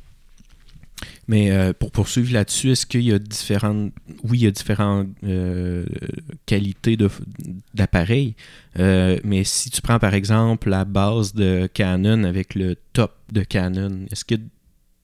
[1.27, 3.91] Mais euh, pour poursuivre là-dessus, est-ce qu'il y a différentes.
[4.23, 5.85] Oui, il y a différentes euh,
[6.45, 7.09] qualités de-
[7.73, 8.35] d'appareils.
[8.79, 13.41] euh, mais si tu prends par exemple la base de Canon avec le top de
[13.43, 14.43] Canon, est-ce qu'il y a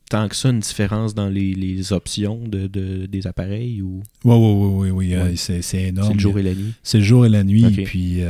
[0.10, 4.02] tant que ça une différence dans les, les options de, de- des appareils ou?
[4.24, 5.18] Oui, oui, oui, oui, oui.
[5.18, 5.36] Ouais.
[5.36, 6.08] c'est énorme.
[6.10, 6.74] c'est le jour et la nuit?
[6.84, 7.84] C'est le jour et la nuit.
[7.86, 8.24] Puis,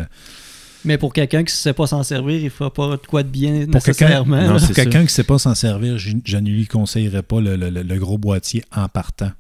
[0.86, 3.24] Mais pour quelqu'un qui ne sait pas s'en servir, il ne fera pas de quoi
[3.24, 4.42] de bien Pour quelqu'un- nécessairement.
[4.48, 7.42] Non, pour quelqu'un qui ne sait pas s'en servir, je, je ne lui conseillerais pas
[7.42, 9.32] le, le- le- le gros boîtier en partant.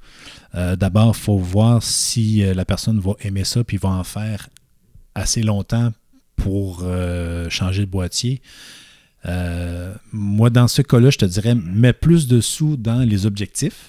[0.55, 4.03] Euh, D'abord, il faut voir si euh, la personne va aimer ça puis va en
[4.03, 4.49] faire
[5.15, 5.93] assez longtemps
[6.35, 8.41] pour euh, changer le boîtier.
[9.25, 13.85] Euh, moi, dans ce cas-là, je te dirais, mets plus de sous dans les objectifs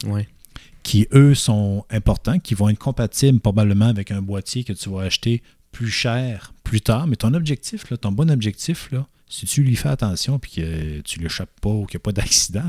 [0.82, 5.02] qui, eux, sont importants, qui vont être compatibles probablement avec un boîtier que tu vas
[5.02, 7.06] acheter plus cher plus tard.
[7.06, 11.00] Mais ton objectif, là, ton bon objectif, là, si tu lui fais attention et que
[11.00, 12.64] tu ne l'échappes pas ou qu'il n'y a pas d'accident,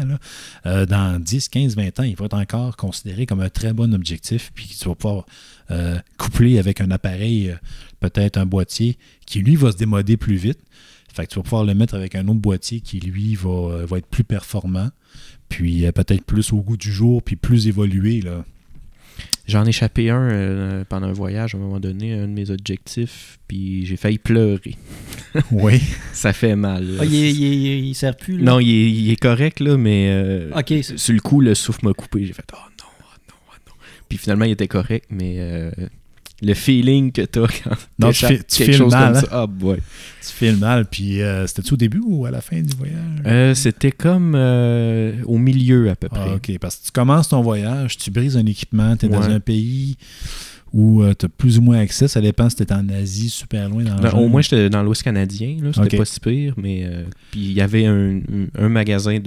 [0.65, 3.93] euh, dans 10, 15, 20 ans, il va être encore considéré comme un très bon
[3.93, 5.25] objectif puis que tu vas pouvoir
[5.71, 7.55] euh, coupler avec un appareil, euh,
[7.99, 10.59] peut-être un boîtier, qui lui va se démoder plus vite.
[11.11, 14.07] Fait que tu vas pouvoir le mettre avec un autre boîtier qui, lui, va, être
[14.07, 14.91] plus performant,
[15.49, 18.21] puis peut-être plus au goût du jour, puis plus évolué.
[18.21, 18.45] Là.
[19.47, 22.51] J'en ai échappé un euh, pendant un voyage à un moment donné, un de mes
[22.51, 24.75] objectifs, puis j'ai failli pleurer.
[25.51, 25.81] Oui.
[26.13, 26.87] Ça fait mal.
[26.99, 28.37] Ah, il, est- il, est- il sert plus.
[28.37, 28.43] là?
[28.43, 31.55] Non, il est, il est correct, là, mais euh, Ok, c'est- sur le coup, le
[31.55, 32.25] souffle m'a coupé.
[32.25, 33.73] J'ai fait Oh non, oh non, oh non.
[34.09, 35.71] Puis finalement, il était correct, mais euh,
[36.41, 39.21] le feeling que t'as quand Non, tu fais- tu chose mal, comme hein?
[39.21, 39.27] ça.
[39.31, 39.77] Ah, boy.
[39.77, 42.97] Tu fais le mal, puis euh, c'était-tu au début ou à la fin du voyage?
[43.25, 46.29] Euh, C'était comme euh, au milieu à peu près.
[46.31, 49.21] Ah, ok, parce que tu commences ton voyage, tu brises un équipement, tu es dans
[49.29, 49.97] un pays
[50.73, 53.67] où tu as plus ou moins accès, ça dépend si tu es en Asie, super
[53.69, 54.23] loin dans Non, jungle.
[54.23, 55.97] au moins, j'étais dans l'Ouest canadien, c'était Ok.
[55.97, 58.21] pas si pire, mais euh, puis il y avait un,
[58.57, 59.19] un magasin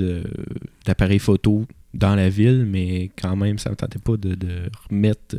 [0.86, 4.48] d'appareils photo dans la ville, mais quand même, ça me tentait pas de, de
[4.88, 5.36] remettre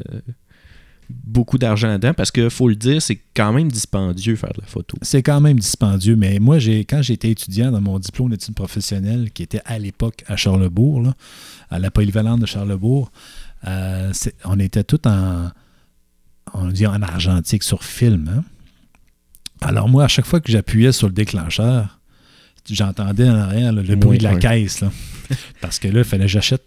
[1.10, 4.68] beaucoup d'argent là-dedans, parce que faut le dire, c'est quand même dispendieux faire de la
[4.68, 4.98] photo.
[5.02, 9.32] C'est quand même dispendieux, mais moi, j'ai quand j'étais étudiant dans mon diplôme d'études professionnelles,
[9.32, 11.13] qui était à l'époque à Charlebourg, là,
[11.70, 13.12] à la polyvalente de Charlebourg,
[13.68, 14.12] euh,
[14.46, 15.50] on était tout en,
[16.54, 18.30] on dit en argentique sur film.
[18.36, 18.44] hein.
[19.62, 22.00] Alors moi, à chaque fois que j'appuyais sur le déclencheur,
[22.70, 24.82] j'entendais en arrière là, le bruit Oui, de la caisse.
[24.82, 24.91] là.
[25.62, 26.63] Parce que là, il fallait que j'achète.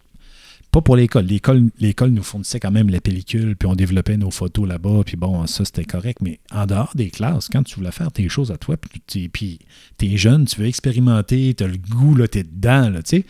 [0.70, 1.24] Pas pour l'école.
[1.24, 5.16] L'école, l'école nous fournissait quand même la pellicule, puis on développait nos photos là-bas, puis
[5.16, 6.18] bon, ça c'était correct.
[6.20, 9.58] Mais en dehors des classes, quand tu voulais faire tes choses à toi, puis
[9.96, 13.24] t'es jeune, tu veux expérimenter, tu as le goût, là, t'es dedans, là, tu sais.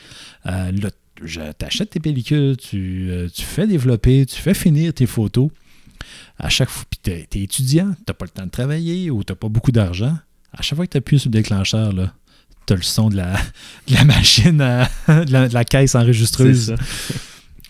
[0.46, 5.50] Euh, là, t'achètes tes pellicules, tu, euh, tu fais développer, tu fais finir tes photos.
[6.38, 9.48] À chaque fois, puis t'es, étudiant, t'as pas le temps de travailler ou t'as pas
[9.48, 10.16] beaucoup d'argent.
[10.52, 12.14] À chaque fois que tu sur le déclencheur, là,
[12.68, 13.32] t'as le son de la,
[13.88, 14.88] de la machine, à-
[15.24, 16.74] de, la, de la caisse enregistreuse.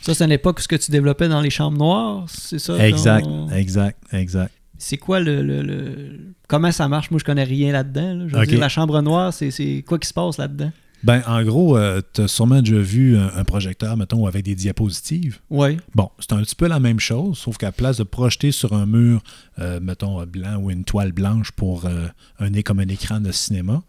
[0.00, 0.14] Ça.
[0.14, 2.78] C'est une époque où ce que tu développais dans les chambres noires, c'est ça?
[2.86, 4.52] Exact, ton- exact, exact.
[4.78, 7.10] C'est quoi le, le- le- Comment ça marche?
[7.10, 8.14] Moi, je connais rien là-dedans.
[8.14, 8.24] là.
[8.28, 10.70] Je veux dire, la chambre noire, c'est quoi qui se passe là-dedans?
[11.04, 11.78] Ben, en gros,
[12.12, 15.38] tu as sûrement déjà vu un, un projecteur, mettons, avec des diapositives.
[15.50, 15.78] Oui.
[15.94, 18.86] Bon, c'est un petit peu la même chose, sauf qu'à place de projeter sur un
[18.86, 19.22] mur,
[19.58, 22.08] euh, mettons, euh, blanc ou une toile blanche pour euh,
[22.38, 23.82] un nez comme un écran de cinéma,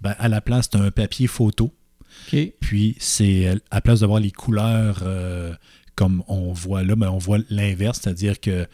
[0.00, 1.72] ben, à la place, tu as un papier photo.
[2.32, 2.52] OK.
[2.60, 5.52] Puis, c'est euh, à place d'avoir les couleurs euh,
[5.96, 8.66] comme on voit là, ben, on voit l'inverse, c'est-à-dire que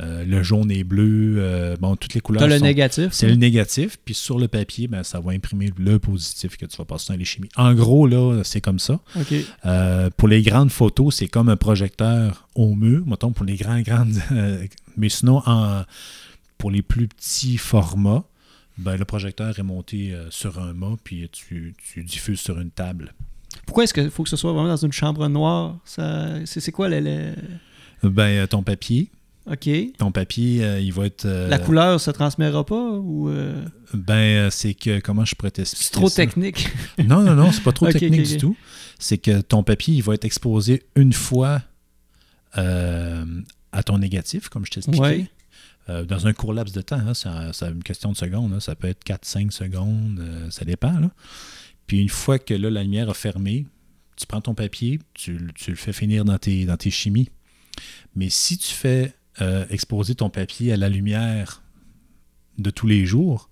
[0.00, 3.08] euh, le jaune et bleu, euh, bon, toutes les couleurs T'as le sont- négatif.
[3.12, 6.76] c'est le négatif, puis sur le papier, ben, ça va imprimer le positif que tu
[6.76, 7.48] vas passer dans les chimies.
[7.56, 8.98] En gros, là, c'est comme ça.
[9.66, 13.84] Euh, pour les grandes photos, c'est comme un projecteur au mur, mettons, pour les grandes.
[14.32, 14.64] euh,
[14.96, 15.84] mais sinon, en,
[16.58, 18.24] pour les plus petits formats,
[18.78, 23.14] ben, le projecteur est monté sur un mât, puis tu, tu diffuses sur une table.
[23.66, 25.76] Pourquoi est-ce qu'il faut que ce soit vraiment dans une chambre noire?
[25.84, 27.34] C'est quoi le...
[28.02, 29.10] Ben, ton papier,
[29.50, 29.68] OK.
[29.98, 31.26] ton papier, euh, il va être.
[31.26, 35.00] euh, La couleur se transmettra pas ou euh, Ben, c'est que.
[35.00, 36.16] Comment je pourrais t'expliquer c'est trop ça?
[36.24, 36.68] technique?
[37.04, 38.56] Non, non, non, c'est pas trop technique du tout.
[38.98, 41.62] C'est que ton papier, il va être exposé une fois
[42.52, 45.00] à ton négatif, comme je t'expliquais.
[45.00, 45.26] Ouais.
[45.90, 48.60] Euh, dans un court laps de temps, hein, c'est c'est une question de secondes, hein,
[48.60, 50.98] ça peut être 4-5 secondes, euh, ça dépend.
[50.98, 51.10] là.
[51.86, 53.66] Puis une fois que là, la lumière a fermé,
[54.16, 57.28] tu prends ton papier, tu, tu le fais finir dans tes, dans tes chimies.
[58.16, 61.62] Mais si tu fais euh, exposer ton papier à la lumière
[62.58, 63.50] de tous les jours,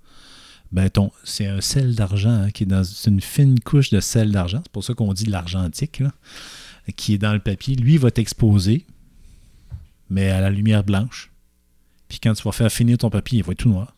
[0.70, 4.00] ben ton, c'est un sel d'argent hein, qui est dans c'est une fine couche de
[4.00, 4.60] sel d'argent.
[4.64, 6.12] C'est pour ça qu'on dit l'argentique, là,
[6.96, 7.74] qui est dans le papier.
[7.76, 8.86] Lui va t'exposer,
[10.08, 11.30] mais à la lumière blanche.
[12.08, 13.94] Puis quand tu vas faire finir ton papier, il va être tout noir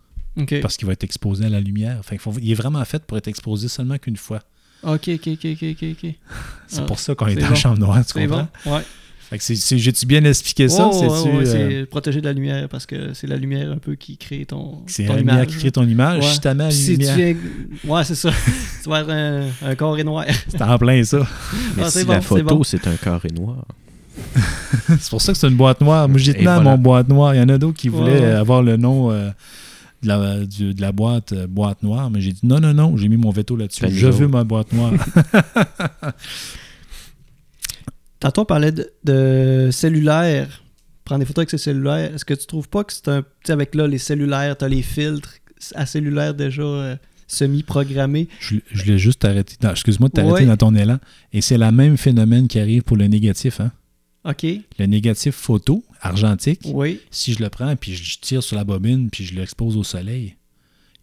[0.62, 2.00] parce qu'il va être exposé à la lumière.
[2.18, 4.40] Faut- il est vraiment fait pour être exposé seulement qu'une fois.
[4.82, 6.14] OK, OK, OK, OK.
[6.66, 7.48] C'est Ah, pour ça qu'on est, dans bon.
[7.50, 8.48] la chambre noire, tu comprends?
[8.64, 8.74] bon.
[8.74, 8.82] Ouais.
[9.30, 10.88] Fait que c'est, c'est- j'ai-tu bien expliqué ça?
[10.92, 13.78] Oh, ouais, ouais, euh, c'est protéger de la lumière parce que c'est la lumière un
[13.78, 15.46] peu qui crée ton, c'est ton la lumière image.
[15.48, 16.22] qui crée ton image.
[16.24, 16.70] Ouais.
[16.70, 17.36] Si Puis si lumière,
[17.86, 18.30] Ouais, c'est ça.
[18.82, 20.24] tu vas être un, un carré noir.
[20.48, 21.26] c'est en plein ça.
[21.76, 22.62] Mais Ah, c'est si bon, la c'est photo, bon.
[22.64, 23.64] c'est un carré noir.
[25.00, 26.08] c'est pour ça que c'est une boîte noire.
[26.08, 26.70] Moi, j'ai Et tenu à voilà.
[26.70, 27.34] mon boîte noire.
[27.34, 28.32] Il y en a d'autres qui voulaient Ouais, ouais.
[28.32, 29.30] avoir le nom euh,
[30.02, 32.96] de, la, du- de la boîte euh, boîte noire, mais j'ai dit non, non, non,
[32.96, 33.86] j'ai mis mon veto là-dessus.
[33.90, 34.92] Je veux ma boîte noire.
[38.24, 40.62] Tantôt, on parlait de, de cellulaire.
[41.04, 42.14] Prendre des photos avec ses cellulaires.
[42.14, 43.20] Est-ce que tu trouves pas que c'est un.
[43.20, 45.34] Tu sais, avec là, les cellulaires, t'as les filtres
[45.74, 48.28] à cellulaire déjà euh, semi-programmés?
[48.40, 49.56] je, je l'ai juste arrêté.
[49.62, 50.46] non, Excuse-moi de t'arrêter Ouais.
[50.46, 50.98] dans ton élan.
[51.34, 53.60] Et c'est le même phénomène qui arrive pour le négatif.
[53.60, 53.72] Hein?
[54.24, 54.46] OK.
[54.78, 57.00] Le négatif photo, argentique, Oui.
[57.10, 60.36] si je le prends puis je tire sur la bobine puis je l'expose au soleil,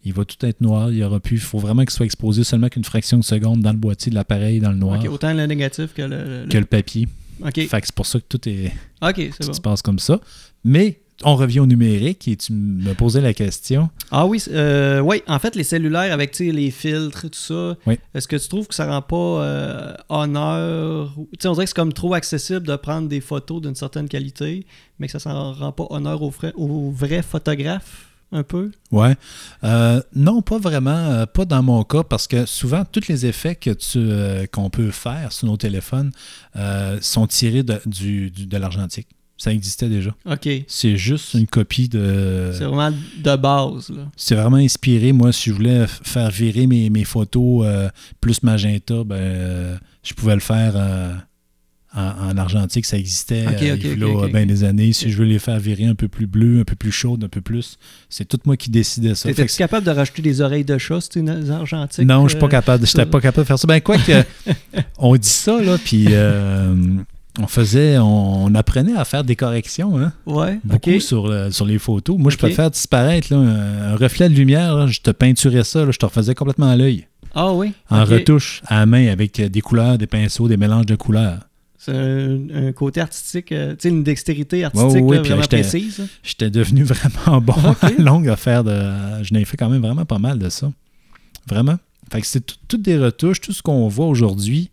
[0.04, 0.90] il va tout être noir.
[0.92, 1.36] Il aura plus.
[1.36, 4.14] Il faut vraiment qu'il soit exposé seulement qu'une fraction de seconde dans le boîtier de
[4.16, 6.42] l'appareil, dans le noir, autant le négatif que le.
[6.44, 7.08] le- que le papier.
[7.44, 7.54] OK.
[7.66, 8.72] Fait que c'est pour ça que tout est.
[9.00, 9.52] Tout bon.
[9.52, 10.20] se passe comme ça.
[10.64, 13.90] Mais on revient au numérique et tu me posais la question.
[14.10, 17.96] Ah oui, euh, oui, en fait, les cellulaires avec les filtres, tout ça, Oui.
[18.14, 21.64] est-ce que tu trouves que ça rend pas euh, honneur ou- tu sais, On dirait
[21.64, 24.66] que c'est comme trop accessible de prendre des photos d'une certaine qualité,
[24.98, 28.70] mais que ça s'en rend pas honneur aux vrais photographes, un peu?
[28.90, 29.14] Ouais.
[29.64, 30.90] Euh, non, pas vraiment.
[30.90, 34.70] euh, pas dans mon cas, parce que souvent, tous les effets que tu, euh, qu'on
[34.70, 36.10] peut faire sur nos téléphones
[36.56, 39.08] euh, sont tirés de, du, du- de l'argentique.
[39.38, 40.14] Ça existait déjà.
[40.30, 40.48] OK.
[40.68, 42.52] C'est juste une copie de.
[42.56, 43.88] C'est vraiment de base.
[43.90, 44.04] Là.
[44.16, 45.12] C'est vraiment inspiré.
[45.12, 47.66] Moi, si je voulais faire virer mes, mes photos
[48.20, 50.76] plus magenta, ben, je pouvais le faire
[51.94, 52.84] en, en argentique.
[52.86, 54.32] Ça existait Ok, euh, il y a ok, là, ok.
[54.32, 54.92] ben des années.
[54.92, 57.28] Si je veux les faire virer un peu plus bleu, un peu plus chaude, un
[57.28, 57.78] peu plus,
[58.08, 59.28] c'est tout moi qui décidais ça.
[59.28, 62.06] T'étais-tu que capable de rajouter des oreilles de chat, c'était une argentique?
[62.06, 62.86] non, je suis pas euh, capable.
[62.86, 63.66] J'étais pas capable de faire ça.
[63.66, 64.24] Ben quoi que
[64.98, 66.74] on dit ça là, puis euh,
[67.40, 71.64] on faisait, on, on apprenait à faire des corrections, hein, Ouais, beaucoup sur, le- sur
[71.64, 72.18] les photos.
[72.18, 74.76] Moi, je peux faire disparaître là, un, un reflet de lumière.
[74.76, 77.72] là, je te peinturais ça, là, je te refaisais complètement à l'œil, Ah oui?
[77.90, 81.38] en retouche à la main avec des couleurs, des pinceaux, des mélanges de couleurs.
[81.84, 85.30] C'est un, un côté artistique, euh, tu sais, une dextérité artistique Ouais, ouais, là, puis
[85.30, 86.06] vraiment j'étais- précise.
[86.22, 89.22] J'étais devenu vraiment bon à longue affaire de.
[89.24, 90.70] Je n'ai fait quand même vraiment pas mal de ça.
[91.48, 91.78] Vraiment.
[92.12, 94.70] Fait que c'est tout- toutes des retouches, tout ce qu'on voit aujourd'hui.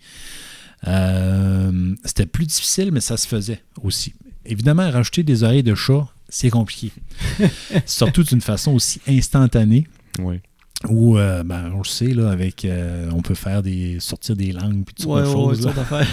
[0.87, 4.13] euh, C'était plus difficile, mais ça se faisait aussi.
[4.45, 6.91] Évidemment, rajouter des oreilles de chat, c'est compliqué.
[7.85, 9.87] Surtout d'une façon aussi instantanée.
[10.19, 10.39] Oui.
[10.87, 14.53] Où, euh, ben, on le sait, là, avec, euh, on peut faire des, sortir des
[14.53, 15.61] langues puis toutes Ouais, ouais, ouais, choses.
[15.61, 16.07] d'affaires.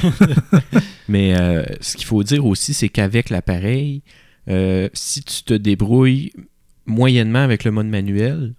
[1.08, 4.02] Mais euh, ce qu'il faut dire aussi, c'est qu'avec l'appareil,
[4.48, 6.32] euh, si tu te débrouilles
[6.84, 8.54] moyennement avec le mode manuel,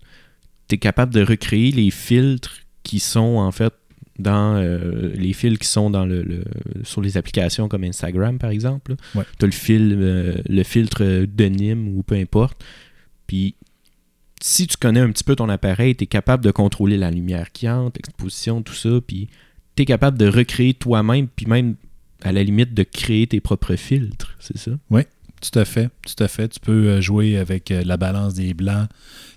[0.69, 3.73] tu es capable de recréer les filtres qui sont en fait
[4.19, 6.43] dans euh, les fils qui sont dans le, le-
[6.83, 8.95] sur les applications comme Instagram par exemple.
[9.13, 9.23] Ouais.
[9.39, 12.63] Tu as le fil euh, le filtre de Nîmes ou peu importe.
[13.27, 13.55] Puis
[14.41, 17.51] si tu connais un petit peu ton appareil, tu es capable de contrôler la lumière
[17.51, 19.29] qui entre, l'exposition, tout ça, puis
[19.75, 21.75] tu es capable de recréer toi-même, puis même
[22.23, 24.71] à la limite de créer tes propres filtres, c'est ça?
[25.41, 26.47] Tout à fait, tout à fait.
[26.47, 28.89] Tu peux euh, jouer avec euh, la balance des blancs,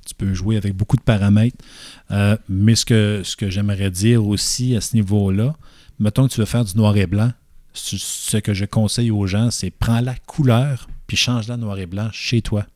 [0.07, 1.63] tu peux jouer avec beaucoup de paramètres.
[2.11, 5.55] Euh, mais ce que, j'aimerais dire aussi à ce niveau-là,
[5.99, 7.33] mettons que tu veux faire du noir et blanc,
[7.75, 11.87] ce ce que je conseille aux gens, c'est prends la couleur puis change-la noir et
[11.87, 12.67] blanc chez toi.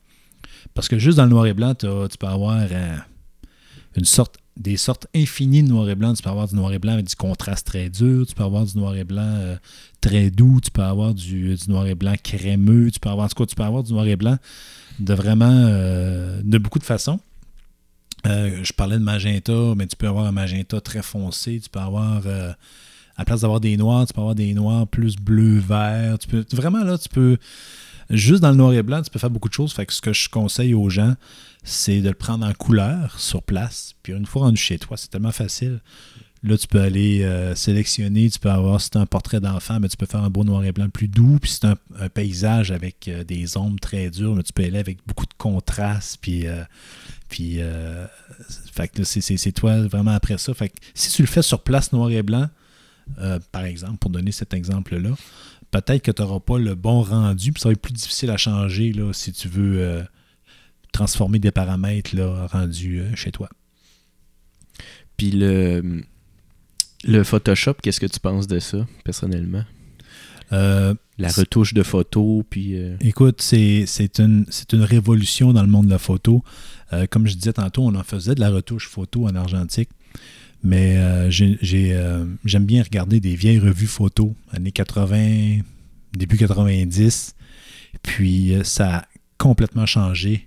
[0.75, 1.87] Parce que juste dans le noir et blanc, tu
[2.19, 2.97] peux avoir euh,
[3.95, 6.13] une sorte, des sortes infinies de noir et blanc.
[6.13, 8.65] Tu peux avoir du noir et blanc avec du contraste très dur, tu peux avoir
[8.65, 9.55] du noir et blanc euh,
[10.01, 13.29] très doux, tu peux avoir du, du noir et blanc crémeux, tu peux avoir, en
[13.29, 14.37] tout cas, tu peux avoir du noir et blanc
[14.99, 17.19] de vraiment, euh, de beaucoup de façons.
[18.25, 21.79] Euh, je parlais de magenta, mais tu peux avoir un magenta très foncé, tu peux
[21.79, 22.51] avoir, euh,
[23.15, 26.45] à la place d'avoir des noirs, tu peux avoir des noirs plus bleu-vert, tu peux,
[26.53, 27.37] vraiment là, tu peux,
[28.09, 30.01] juste dans le noir et blanc, tu peux faire beaucoup de choses, fait que ce
[30.01, 31.15] que je conseille aux gens,
[31.63, 35.09] c'est de le prendre en couleur sur place, puis une fois rendu chez toi, c'est
[35.09, 35.81] tellement facile.
[36.43, 39.87] Là, tu peux aller euh, sélectionner, tu peux avoir, si c'est un portrait d'enfant, mais
[39.87, 41.75] tu peux faire un beau noir et blanc plus doux, puis c'est un,
[42.09, 46.19] paysage avec euh, des ombres très dures, mais tu peux aller avec beaucoup de contraste,
[46.21, 46.63] puis, euh,
[47.29, 48.05] puis euh,
[48.71, 50.53] fait que c'est, toi vraiment après ça.
[50.53, 52.47] Fait que si tu le fais sur place noir et blanc,
[53.51, 55.11] par exemple, pour donner cet exemple-là,
[55.81, 58.37] peut-être que tu n'auras pas le bon rendu, puis ça va être plus difficile à
[58.37, 60.03] changer là, si tu veux euh,
[60.91, 63.49] transformer des paramètres là, rendus euh, chez toi.
[65.17, 66.03] Puis le,
[67.03, 69.63] le Photoshop, qu'est-ce que tu penses de ça, personnellement?
[70.53, 72.75] Euh, La retouche de photos, puis...
[72.77, 73.85] euh, Écoute, c'est
[74.19, 76.43] une, une révolution dans le monde de la photo.
[76.93, 79.89] Euh, comme je disais tantôt, on en faisait de la retouche photo en argentique.
[80.65, 85.59] Mais euh, euh, j'aime bien regarder des vieilles revues photos, années 80,
[86.13, 87.35] début 90.
[88.01, 89.05] Puis euh, ça a
[89.37, 90.45] complètement changé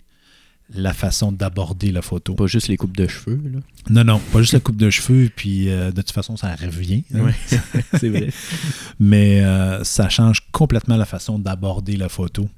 [0.74, 2.34] la façon d'aborder la photo.
[2.34, 3.60] pas juste les coupes de cheveux, là.
[3.88, 7.04] Non, non, pas juste la coupe de cheveux, puis euh, de toute façon, ça revient.
[7.14, 7.20] hein.
[7.20, 7.34] Ouais,
[7.98, 8.28] c'est vrai.
[9.00, 12.48] mais euh, ça change complètement la façon d'aborder la photo.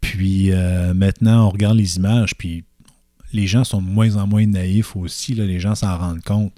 [0.00, 2.64] Puis euh, maintenant, on regarde les images, puis
[3.32, 6.52] les gens sont de moins en moins naïfs aussi, là, les gens s'en rendent compte.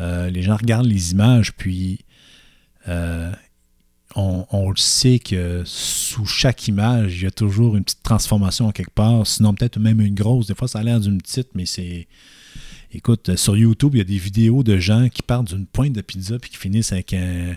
[0.00, 2.00] Euh, les gens regardent les images, puis
[2.88, 3.32] euh,
[4.14, 8.70] on, on le sait que sous chaque image, il y a toujours une petite transformation
[8.70, 10.46] quelque part, sinon peut-être même une grosse.
[10.46, 12.06] Des fois, ça a l'air d'une petite, mais c'est...
[12.92, 16.00] Écoute, sur YouTube, il y a des vidéos de gens qui partent d'une pointe de
[16.00, 17.54] pizza puis qui finissent avec un,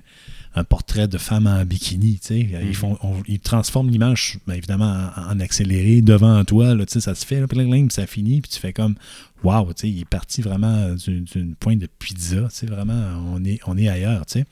[0.55, 2.19] un portrait de femme en bikini.
[2.19, 2.39] tu sais.
[2.63, 6.75] Ils, font, on- ils transforment l'image, ben, évidemment, en, en accéléré devant toi.
[6.75, 8.95] Là, tu sais, ça se fait, là, puis ça finit, puis tu fais comme
[9.43, 12.41] Waouh, tu sais, il est parti vraiment d'une d'une pointe de pizza.
[12.43, 13.01] tu sais, Vraiment,
[13.33, 14.25] on est, on est ailleurs.
[14.25, 14.45] tu sais.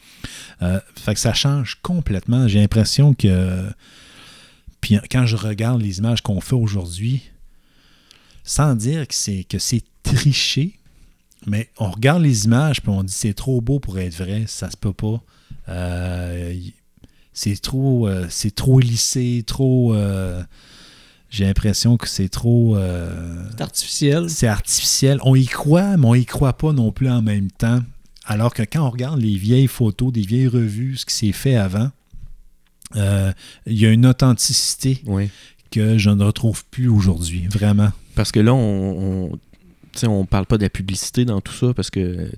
[0.62, 2.48] Euh, fait que ça change complètement.
[2.48, 3.70] J'ai l'impression que.
[4.82, 7.22] Puis quand je regarde les images qu'on fait aujourd'hui,
[8.46, 10.80] sans dire que c'est que c'est triché,
[11.46, 14.70] mais on regarde les images puis on dit c'est trop beau pour être vrai, ça
[14.70, 15.22] se peut pas.
[15.70, 16.54] Euh,
[17.34, 20.44] c'est trop euh, c'est trop lissé, trop euh,
[21.30, 24.30] j'ai l'impression que c'est trop euh, C'est artificiel.
[24.30, 25.20] c'est artificiel.
[25.24, 27.82] On y croit, mais on y croit pas non plus en même temps.
[28.26, 31.56] Alors que quand on regarde les vieilles photos, des vieilles revues, ce qui s'est fait
[31.56, 31.92] avant,
[32.96, 33.32] euh,
[33.68, 35.04] il y a une authenticité
[35.72, 37.92] que je ne retrouve plus aujourd'hui, vraiment.
[38.16, 39.38] Parce que là, on,
[40.04, 42.32] on parle pas de la publicité dans tout ça, parce que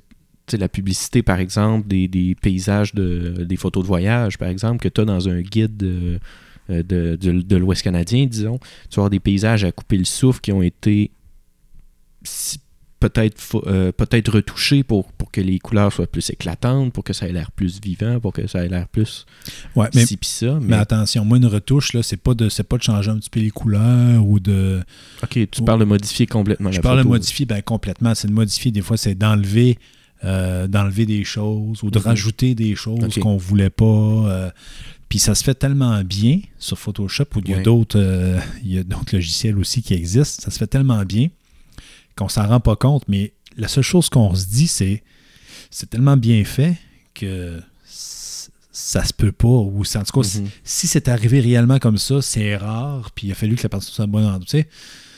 [0.53, 5.01] la publicité, par exemple, des, paysages, de, des photos de voyage, par exemple, que tu
[5.01, 6.17] as dans un guide euh,
[6.83, 10.61] de, l'Ouest canadien, disons, tu vas avoir des paysages à couper le souffle qui ont
[10.61, 11.11] été
[13.01, 13.37] peut-être
[13.67, 14.31] euh, peut-être
[14.83, 18.19] pour, pour que les couleurs soient plus éclatantes, pour que ça ait l'air plus vivant,
[18.21, 19.25] pour que ça ait l'air plus
[19.75, 20.53] Ouais, mais, ci pis ça.
[20.61, 23.17] mais Mais, attention, moi, une retouche, là, c'est pas de c'est pas de changer un
[23.17, 24.81] petit peu les couleurs ou de.
[25.23, 28.15] ok, tu parles de modifier complètement Je la parle de modifier ben, complètement.
[28.15, 29.77] C'est de modifier, des fois, c'est d'enlever
[30.23, 32.05] euh, d'enlever des choses ou de Mhm.
[32.05, 33.17] rajouter des choses Ok.
[33.19, 33.85] qu'on voulait pas.
[33.85, 34.51] euh,
[35.09, 37.63] puis ça se fait tellement bien sur Photoshop ou il y a Ouais.
[37.63, 40.43] d'autres euh, il y a d'autres logiciels aussi qui existent.
[40.43, 41.29] Ça se fait tellement bien
[42.17, 43.03] qu'on s'en rend pas compte.
[43.07, 45.03] Mais la seule chose qu'on se dit, c'est
[45.69, 46.75] c'est tellement bien fait
[47.13, 49.47] que ça se peut pas.
[49.47, 50.47] Ou en tout cas, si- Mhm.
[50.63, 53.11] si c'est arrivé réellement comme ça, c'est rare.
[53.15, 54.39] Puis il a fallu que la personne soit bonne endroit.
[54.41, 54.67] Tu sais,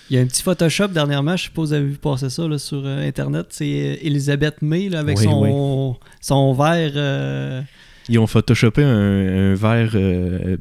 [0.09, 2.29] Il y a un petit Photoshop dernièrement, je sais pas si vous avez vu passer
[2.29, 3.47] ça là, sur euh, Internet.
[3.51, 6.91] C'est euh, Elisabeth May là, avec Oui, son, son verre.
[6.95, 7.61] euh,
[8.09, 8.89] Ils ont photoshopé un,
[9.53, 10.57] un verre euh,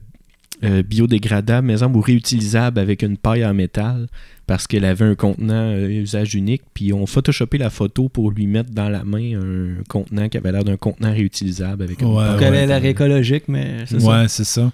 [0.62, 4.06] euh, biodégradable, mais ou réutilisable avec une paille en métal
[4.46, 6.62] parce qu'elle avait un contenant euh, usage unique.
[6.74, 10.36] Puis ils ont photoshopé la photo pour lui mettre dans la main un contenant qui
[10.36, 12.06] avait l'air d'un contenant réutilisable avec paille.
[12.06, 12.66] pour ouais.
[12.66, 14.06] l'air écologique, mais c'est ça.
[14.22, 14.70] ouais, c'est ça.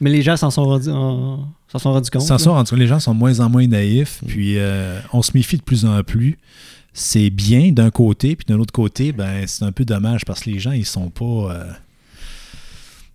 [0.00, 2.22] Mais les gens s'en sont rendus, en- s'en sont rendus compte.
[2.22, 2.38] Sans là.
[2.38, 4.26] ça, en tout cas, les gens sont de moins en moins naïfs, Mm.
[4.26, 6.38] puis euh, on se méfie de plus en plus.
[6.94, 10.50] C'est bien d'un côté, puis d'un autre côté, ben c'est un peu dommage parce que
[10.50, 11.24] les gens, ils sont pas.
[11.24, 11.64] euh,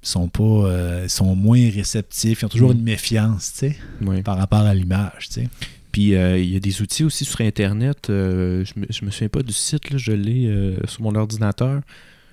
[0.03, 0.43] ils sont pas.
[0.43, 2.77] euh, ils sont moins réceptifs, ils ont toujours Mm.
[2.77, 5.49] une méfiance, tu sais, par rapport à l'image, tu sais.
[5.93, 8.09] Puis euh, il y a des outils aussi sur Internet.
[8.09, 11.15] euh, je, me, je me souviens pas du site, là, je l'ai euh, sur mon
[11.15, 11.81] ordinateur.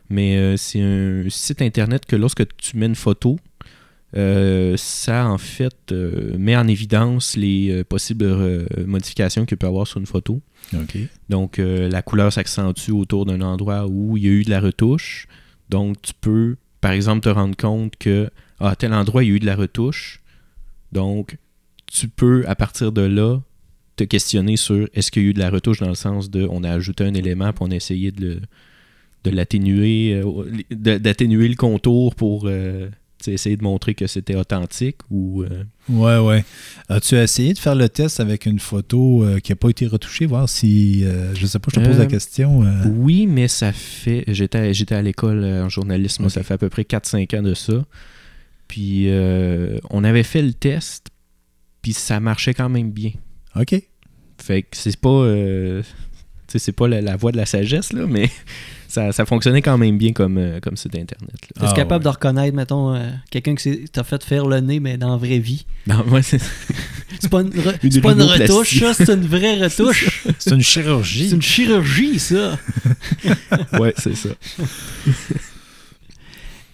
[0.09, 3.39] Mais c'est un site Internet que lorsque tu mets une photo,
[4.13, 10.07] ça en fait met en évidence les possibles modifications qu'il peut y avoir sur une
[10.07, 10.43] photo.
[11.29, 15.29] Donc la couleur s'accentue autour d'un endroit où il y a eu de la retouche.
[15.69, 19.37] Donc tu peux, par exemple, te rendre compte que à tel endroit il y a
[19.37, 20.19] eu de la retouche.
[20.91, 21.39] Donc
[21.87, 23.39] tu peux, à partir de là,
[24.05, 26.47] te questionner sur est-ce qu'il y a eu de la retouche dans le sens de
[26.51, 28.41] on a ajouté un élément puis on a essayé de, le-
[29.25, 32.89] de l'atténuer, euh, d'atténuer le contour pour euh,
[33.27, 36.45] essayer de montrer que c'était authentique ou euh, Ouais, ouais.
[36.89, 40.25] As-tu essayé de faire le test avec une photo euh, qui n'a pas été retouchée,
[40.25, 41.05] voir si.
[41.35, 42.63] je sais pas, je te pose la question.
[42.97, 44.25] Oui, mais ça fait.
[44.29, 47.85] J'étais, j'étais à l'école en journalisme, ça fait à peu près 4-5 ans de ça.
[48.69, 49.09] Puis
[49.91, 51.09] on avait fait le test,
[51.83, 53.11] puis ça marchait quand même bien.
[53.57, 53.83] OK.
[54.43, 55.09] Fait que c'est pas.
[55.11, 55.83] euh,
[56.49, 58.29] sais, c'est pas la, la voie de la sagesse, là, mais
[58.89, 61.31] ça, ça fonctionnait quand même bien comme, euh, comme site Internet.
[61.31, 61.61] là.
[61.61, 62.11] T'es Ah, capable ouais.
[62.11, 65.39] de reconnaître, mettons, euh, quelqu'un qui t'a fait faire le nez, mais dans la vraie
[65.39, 65.65] vie?
[65.87, 66.41] Non, moi, c'est
[67.21, 70.25] C'est pas une, re- Une c'est pas une retouche, ça, c'est une vraie retouche.
[70.39, 71.29] C'est une chirurgie.
[71.29, 72.59] c'est une chirurgie, ça.
[73.79, 74.31] ouais, c'est ça.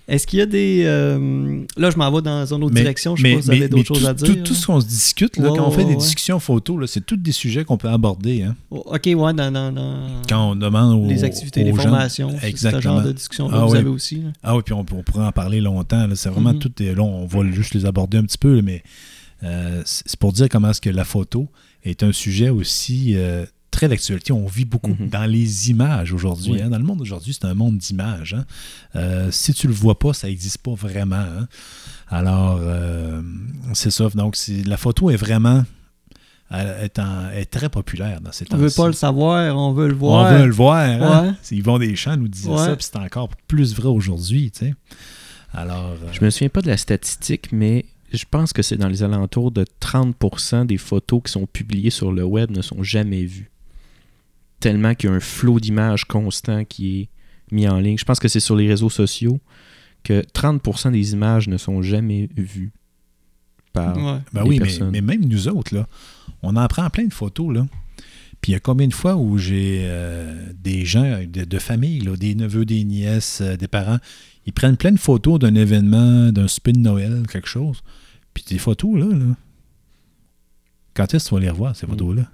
[0.09, 0.83] Est-ce qu'il y a des.
[0.85, 3.17] euh, Là, je m'en vais dans une autre Mais- direction.
[3.17, 4.43] Je sais mais, pas si vous avez d'autres choses tout, à dire.
[4.45, 5.97] tout ce qu'on se discute, là, quand on fait des ouais.
[5.97, 8.43] discussions photos, là, c'est tous des sujets qu'on peut aborder.
[8.43, 8.55] hein.
[8.71, 11.83] Oh, Ok, ouais, dans, dans, dans Quand on demande aux, les activités, les aux gens-
[11.83, 12.31] formations.
[12.35, 12.81] c'est Ce Exactement.
[12.83, 14.17] genre de discussion Ah que vous avez aussi.
[14.21, 14.29] là.
[14.45, 16.07] Ah oui, puis on, on pourrait en parler longtemps.
[16.15, 16.61] C'est vraiment Mhm.
[16.61, 16.73] tout.
[16.79, 18.85] Là, on va juste les aborder un petit peu, là, mais
[19.43, 21.49] euh, c'est c'est pour dire comment est-ce que la photo
[21.85, 23.45] est un sujet aussi euh,
[23.77, 24.33] très d'actualité.
[24.33, 25.09] On vit beaucoup Mhm.
[25.11, 26.53] dans les images aujourd'hui.
[26.53, 26.63] Oui.
[26.63, 26.71] hein.
[26.71, 28.35] Dans le monde aujourd'hui, c'est un monde d'images.
[28.35, 28.45] hein.
[28.97, 31.17] Euh, si tu le vois pas, ça n'existe pas vraiment.
[31.17, 31.47] hein.
[32.09, 33.21] Alors, euh,
[33.75, 34.09] c'est ça.
[34.15, 35.65] Donc, la photo est vraiment
[36.49, 38.77] elle est, en- est très populaire dans ces On veut temps-ci.
[38.77, 40.33] pas le savoir, on veut le On voir.
[40.33, 40.77] veut le voir.
[40.79, 41.27] hein.
[41.27, 41.33] Ouais.
[41.43, 42.57] C'est Yvon Deschamps nous disait Ouais.
[42.59, 44.53] ça, puis c'est encore plus vrai aujourd'hui.
[44.53, 44.75] tu sais.
[45.53, 48.89] Alors, euh, Je me souviens pas de la statistique, mais je pense que c'est dans
[48.89, 53.25] les alentours de 30% des photos qui sont publiées sur le web ne sont jamais
[53.25, 53.51] vues.
[54.61, 57.09] Tellement qu'il y a un flot d'images constant qui est
[57.53, 57.99] mis en ligne.
[57.99, 59.39] Je pense que c'est sur les réseaux sociaux
[60.03, 62.73] que 30% des images ne sont jamais vues
[63.73, 64.19] par Ouais.
[64.33, 64.91] Ben les oui, mais, personnes.
[64.91, 65.87] mais même nous autres, là,
[66.43, 67.67] on en prend plein de photos, là.
[68.41, 72.01] Puis il y a combien de fois où j'ai euh, des gens de, de famille,
[72.01, 73.99] là, des neveux, des nièces, euh, des parents,
[74.47, 77.83] ils prennent plein de photos d'un événement, d'un souper de Noël, quelque chose.
[78.35, 79.35] Puis des photos, là, là.
[80.95, 81.75] Quand est-ce que tu vas les revoir, Mm.
[81.75, 82.31] ces photos-là?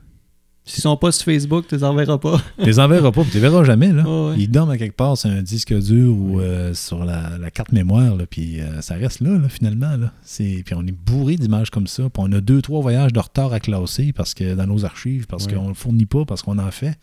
[0.64, 2.40] S'ils sont pas sur Facebook, tu les enverras pas.
[2.60, 4.04] Tu les enverras pas, tu les verras jamais, là.
[4.06, 4.36] Ouais.
[4.38, 7.72] Ils dorment à quelque part sur un disque dur ou euh, sur la, la carte
[7.72, 9.96] mémoire, là, puis euh, ça reste là, là, finalement.
[9.96, 10.12] Là.
[10.22, 12.04] C'est, puis on est bourré d'images comme ça.
[12.04, 15.26] Puis on a deux, trois voyages de retard à classer parce que dans nos archives,
[15.26, 15.54] parce Ouais.
[15.54, 16.96] qu'on ne le fournit pas, parce qu'on en fait.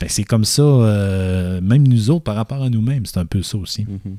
[0.00, 3.42] Ben, c'est comme ça, euh, même nous autres, par rapport à nous-mêmes, c'est un peu
[3.42, 3.82] ça aussi.
[3.88, 4.16] Mhm.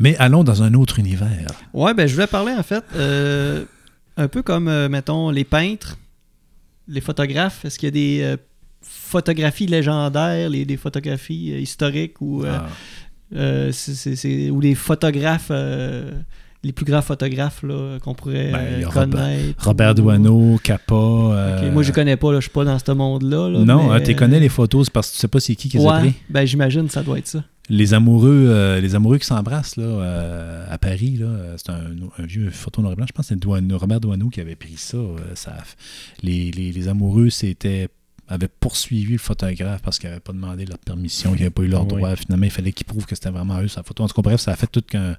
[0.00, 1.46] Mais allons dans un autre univers.
[1.74, 2.84] Ouais, ben je voulais parler en fait
[4.18, 5.98] un peu comme, mettons, les peintres,
[6.88, 7.64] les photographes?
[7.64, 8.36] Est-ce qu'il y a des euh,
[8.82, 12.58] photographies légendaires, les, des photographies euh, historiques ou, euh,
[13.34, 14.50] Ah.
[14.52, 15.50] ou les photographes,
[16.62, 17.64] les plus grands photographes
[18.02, 19.64] qu'on pourrait Ben, euh, connaître?
[19.64, 20.94] Robert ou- Doisneau, Capa.
[21.72, 23.48] Moi, je connais pas, je suis pas dans ce monde-là.
[23.50, 25.78] là, Non, mais- tu connais les photos, parce que tu sais pas c'est qui qui
[25.78, 26.14] les a pris.
[26.30, 27.44] ben j'imagine ça doit être ça.
[27.68, 31.84] Les amoureux, euh, les amoureux qui s'embrassent là, euh, à Paris, là, c'est un,
[32.24, 33.06] vieux photo noir et blanc.
[33.08, 34.96] Je pense c'est Douaneau- Robert Doisneau qui avait pris ça.
[34.96, 35.56] euh, ça
[36.52, 37.88] les- les amoureux c'était
[38.28, 41.68] avaient poursuivi le photographe parce qu'ils n'avaient pas demandé leur permission, qu'ils n'avaient pas eu
[41.68, 41.88] leur Oui.
[41.88, 42.16] droit.
[42.16, 44.02] Finalement, il fallait qu'ils prouvent que c'était vraiment eux sa photo.
[44.02, 45.16] En tout cas, bref, ça a fait tout qu'un.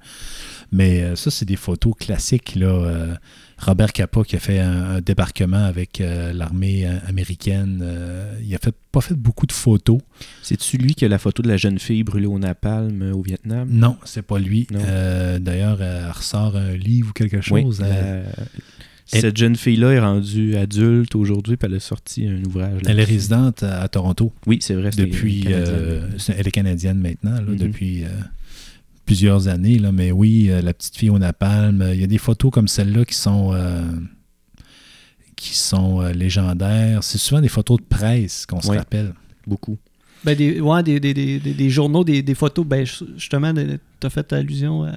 [0.72, 2.54] Mais euh, ça, c'est des photos classiques.
[2.54, 3.14] Là, euh,
[3.58, 7.84] Robert Capa qui a fait un, un débarquement avec euh, l'armée américaine.
[8.44, 9.98] il a fait, pas fait beaucoup de photos.
[10.42, 13.68] C'est-tu lui qui a la photo de la jeune fille brûlée au napalm au Vietnam?
[13.70, 14.66] Non, c'est pas lui.
[14.70, 17.80] D'ailleurs, elle ressort un livre ou quelque chose.
[17.80, 18.22] la-
[19.12, 22.82] Elle, Cette jeune fille-là est rendue adulte aujourd'hui, puis elle a sorti un ouvrage.
[22.86, 24.90] elle est résidente à, à Toronto Oui, c'est vrai.
[24.96, 25.44] depuis.
[25.48, 27.56] euh, elle est canadienne maintenant, là, Mhm.
[27.56, 28.08] depuis euh,
[29.06, 29.78] plusieurs années.
[29.78, 31.88] Là, mais oui, euh, la petite fille au napalm.
[31.94, 33.52] Il y a des photos comme celle-là qui sont.
[33.54, 33.82] euh,
[35.36, 37.02] qui sont euh, légendaires.
[37.04, 38.78] C'est souvent des photos de presse qu'on se Ouais.
[38.78, 39.14] rappelle.
[39.46, 39.78] Beaucoup.
[40.24, 42.66] Ben des, ouais, des, des, des, des- des journaux, des, des photos.
[42.66, 42.84] Ben,
[43.16, 44.90] justement, tu as fait allusion à,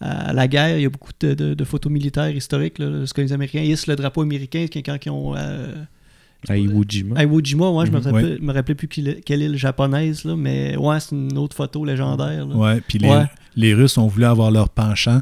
[0.00, 0.76] à la guerre.
[0.78, 2.78] Il y a beaucoup de, de- de photos militaires historiques.
[2.78, 5.34] Là, ce que les Américains hissent le drapeau américain quand, quand ils ont.
[5.36, 5.74] Euh,
[6.48, 7.18] À Iwo Jima.
[7.18, 8.04] à Iwo Jima, ouais, je me Mhm.
[8.04, 11.84] rappelais, me rappelais plus quelle, quelle île japonaise, là, mais ouais, c'est une autre photo
[11.84, 12.46] légendaire.
[12.46, 12.54] là.
[12.54, 13.24] Ouais, puis les, Ouais.
[13.58, 15.20] Les Russes ont voulu avoir leur penchant.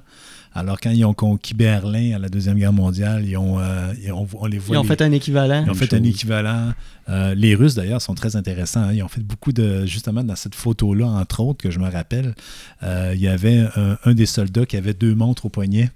[0.54, 4.10] Alors, quand ils ont conquis Berlin à la Deuxième Guerre mondiale, ils ont, euh, ils
[4.12, 4.76] ont- on les voit.
[4.76, 5.62] Ils ont les- fait un équivalent.
[5.66, 6.72] Ils ont fait un équivalent.
[7.10, 8.80] Euh, les Russes, d'ailleurs, sont très intéressants.
[8.84, 8.92] hein.
[8.94, 9.84] Ils ont fait beaucoup de.
[9.84, 12.34] Justement, dans cette photo-là, entre autres, que je me rappelle,
[12.82, 15.90] euh, il y avait un, un des soldats qui avait deux montres au poignet.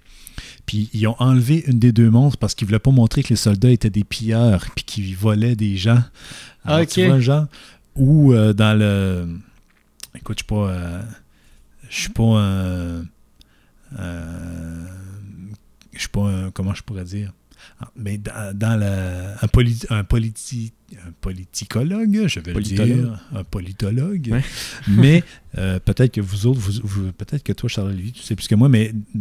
[0.67, 3.31] Puis ils ont enlevé une des deux montres parce qu'ils ne voulaient pas montrer que
[3.31, 6.03] les soldats étaient des pilleurs puis qu'ils volaient des gens.
[6.67, 7.09] Alors, tu Ok.
[7.09, 7.47] vois, genre,
[7.97, 9.27] ou dans le.
[10.15, 10.77] Écoute, je pas.
[11.91, 13.01] Euh, je suis pas un.
[13.99, 14.87] un-
[15.93, 16.51] je suis pas un.
[16.51, 17.33] Comment je pourrais dire?
[17.81, 20.73] Ah, mais dans, dans le- un, poli- un, politi-
[21.07, 22.89] un politicologue, je vais Politologue.
[22.89, 24.45] le dire, un politologue, Ouais.
[24.89, 25.23] mais
[25.59, 28.55] euh, peut-être que vous autres, vous, vous- peut-être que toi, Charles-Louis, tu sais plus que
[28.55, 29.21] moi, mais euh,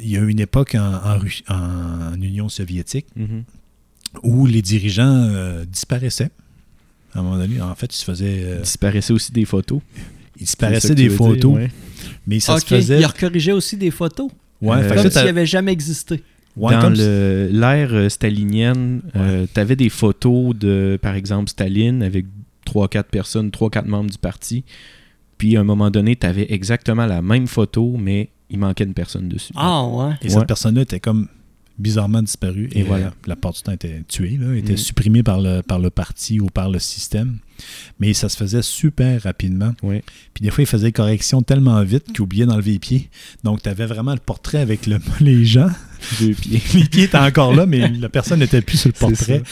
[0.00, 3.44] il y a eu une époque en, en en Union soviétique Mhm.
[4.24, 6.30] où les dirigeants euh, disparaissaient.
[7.14, 8.44] À un moment donné, en fait, ils se faisaient.
[8.44, 9.80] euh, Il disparaissait aussi des photos.
[10.36, 11.70] ils disparaissaient des photos, dire, ouais.
[12.26, 12.98] Mais ça ok, se faisait.
[12.98, 14.30] il a corrigé aussi des photos.
[14.62, 16.22] Ouais, Euh, Comme s'il n'avait jamais existé.
[16.56, 19.00] Ouais, dans le- l'ère euh, stalinienne,
[19.54, 22.26] tu avais des photos de, par exemple, Staline avec
[22.66, 24.64] 3-4 personnes, 3-4 membres du parti.
[25.38, 28.94] Puis à un moment donné, tu avais exactement la même photo, mais il manquait une
[28.94, 29.52] personne dessus.
[29.56, 30.12] Ah, ouais.
[30.20, 30.30] Et Ouais.
[30.30, 31.28] cette personne-là était comme
[31.78, 32.68] bizarrement disparue.
[32.72, 33.06] Et Et, voilà.
[33.06, 34.76] euh, la part du temps était tuée, là, était Mm.
[34.76, 37.38] supprimée par le, par le parti ou par le système.
[37.98, 39.72] Mais ça se faisait super rapidement.
[39.82, 40.02] Ouais.
[40.34, 43.08] Puis des fois, il faisait correction tellement vite qu'il oubliait d'enlever les pieds.
[43.44, 45.70] Donc, tu avais vraiment le portrait avec le- les gens.
[46.20, 46.62] Deux pieds.
[46.74, 49.42] Les pieds étaient encore là, mais la personne n'était plus sur le portrait.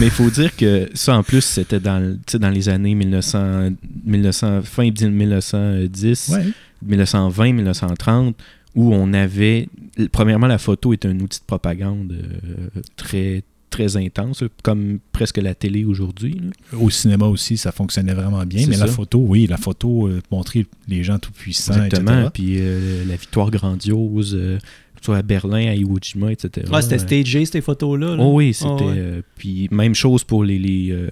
[0.00, 3.70] Mais il faut dire que ça, en plus, c'était dans, dans les années 1900,
[4.04, 6.44] 1900, fin 1910, Ouais.
[6.82, 8.36] 1920, 1930,
[8.74, 9.68] où on avait.
[10.12, 15.54] Premièrement, la photo est un outil de propagande euh, très, très intense, comme presque la
[15.54, 16.40] télé aujourd'hui.
[16.72, 18.66] Au cinéma aussi, ça fonctionnait vraiment bien.
[18.68, 22.12] Mais la photo, oui, la photo euh, montrer les gens tout puissants, Exactement.
[22.12, 22.30] etc.
[22.32, 24.58] Puis euh, la victoire grandiose, euh,
[25.02, 26.66] soit à Berlin, à Iwo Jima, etc.
[26.72, 28.16] Ouais, c'était stagé, ces photos-là.
[28.16, 28.22] là?
[28.22, 28.68] Oh oui, c'était.
[28.70, 28.94] Ah, ouais.
[28.96, 30.58] euh, puis même chose pour les.
[30.58, 31.08] les, euh,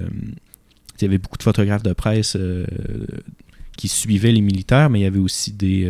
[1.00, 2.64] il y avait beaucoup de photographes de presse euh,
[3.76, 5.86] qui suivaient les militaires, mais il y avait aussi des.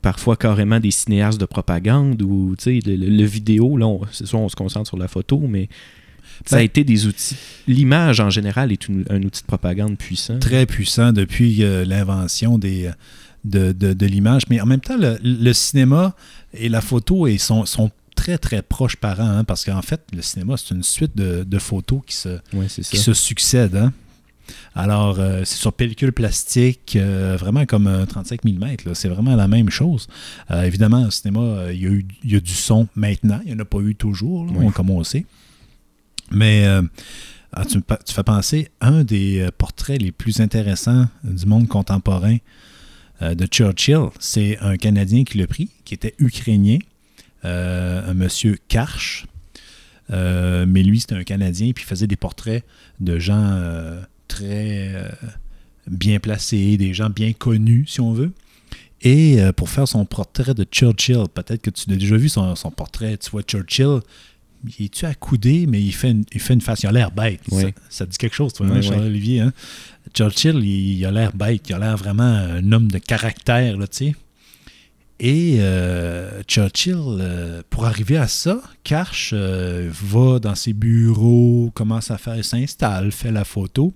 [0.00, 4.00] Parfois carrément des cinéastes de propagande ou tu sais le, le- le vidéo là on-
[4.10, 5.68] c'est sûr on se concentre sur la photo mais
[6.46, 7.36] ça a Ben- été des outils
[7.68, 12.58] l'image en général est une- un outil de propagande puissant très puissant depuis euh, l'invention
[12.58, 12.90] des,
[13.44, 14.42] de, de- de l'image.
[14.50, 16.14] Mais en même temps, le, le cinéma
[16.54, 19.24] et la photo ils sont, sont très, très proches parents.
[19.28, 22.66] hein, parce qu'en fait, le cinéma, c'est une suite de, de photos qui se, ouais
[22.66, 23.74] qui se succèdent.
[23.76, 23.92] hein.
[24.74, 28.60] Alors, euh, c'est sur pellicule plastique, euh, vraiment comme un 35 mm.
[28.86, 28.94] là.
[28.94, 30.08] C'est vraiment la même chose.
[30.50, 33.40] Euh, évidemment, au cinéma, euh, il y, a eu- il y a du son maintenant.
[33.44, 34.72] Il n'y en a pas eu toujours, là, Oui.
[34.72, 35.26] comme on sait.
[36.30, 36.82] Mais euh,
[37.52, 41.68] ah, tu, me tu fais penser, un des euh, portraits les plus intéressants du monde
[41.68, 42.38] contemporain
[43.20, 46.78] euh, de Churchill, c'est un Canadien qui l'a pris, qui était ukrainien,
[47.44, 49.26] euh, un monsieur Karch.
[50.10, 52.64] Euh, mais lui, c'était un Canadien, puis il faisait des portraits
[53.00, 54.00] de gens euh,
[54.32, 55.08] très euh,
[55.86, 58.32] bien placés, des gens bien connus, si on veut.
[59.02, 62.54] Et euh, pour faire son portrait de Churchill, peut-être que tu l'as déjà vu, son,
[62.56, 64.00] son portrait, tu vois Churchill,
[64.78, 67.40] il est-tu accoudé, mais il fait une, il fait une face, il a l'air bête.
[67.50, 67.64] Oui.
[67.88, 68.82] Ça, dit quelque chose, toi, Oui, hein.
[68.82, 69.40] Charles-Olivier?
[69.40, 69.52] hein?
[70.14, 73.86] Churchill, il, il a l'air bête, il a l'air vraiment un homme de caractère, là,
[73.88, 74.14] tu sais.
[75.24, 82.10] Et euh, Churchill, euh, pour arriver à ça, Karch euh, va dans ses bureaux, commence
[82.10, 83.92] à faire, s'installe, fait la photo.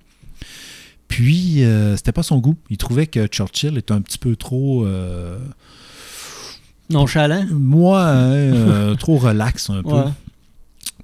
[1.09, 2.57] Puis, euh, c'était pas son goût.
[2.71, 5.39] Il trouvait que Churchill était un petit peu trop, euh,
[6.91, 7.47] Nonchalant.
[7.51, 9.91] moi, hein, euh, trop relax un peu.
[9.91, 10.13] Ouais.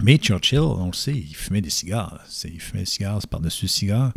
[0.01, 2.19] Mais Churchill, on le sait, il fumait des cigares.
[2.43, 4.11] Il fumait des cigares par-dessus cigare.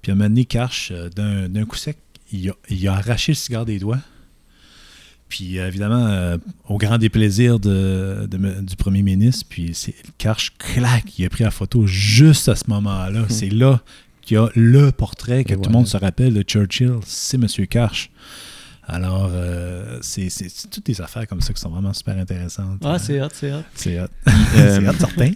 [0.00, 1.08] Puis à un moment donné, Karch, euh,
[1.48, 1.98] d'un coup sec,
[2.32, 4.00] il a, il a arraché le cigare des doigts.
[5.28, 6.36] Puis évidemment,
[6.68, 9.76] au grand déplaisir de, du premier ministre, puis
[10.18, 13.24] Karch, clac, il a pris la photo juste à ce moment-là.
[13.28, 13.82] C'est là
[14.26, 17.36] qu'il y a le portrait que Et tout le monde se rappelle de Churchill, c'est
[17.36, 17.46] M.
[17.68, 18.10] Karch.
[18.88, 20.28] Alors, euh, c'est
[20.70, 22.78] toutes des affaires comme ça qui sont vraiment super intéressantes.
[22.84, 23.62] Ah, c'est hot, c'est hot.
[23.74, 24.04] C'est hot.
[24.28, 24.30] Euh,
[24.80, 25.30] c'est hot, certain.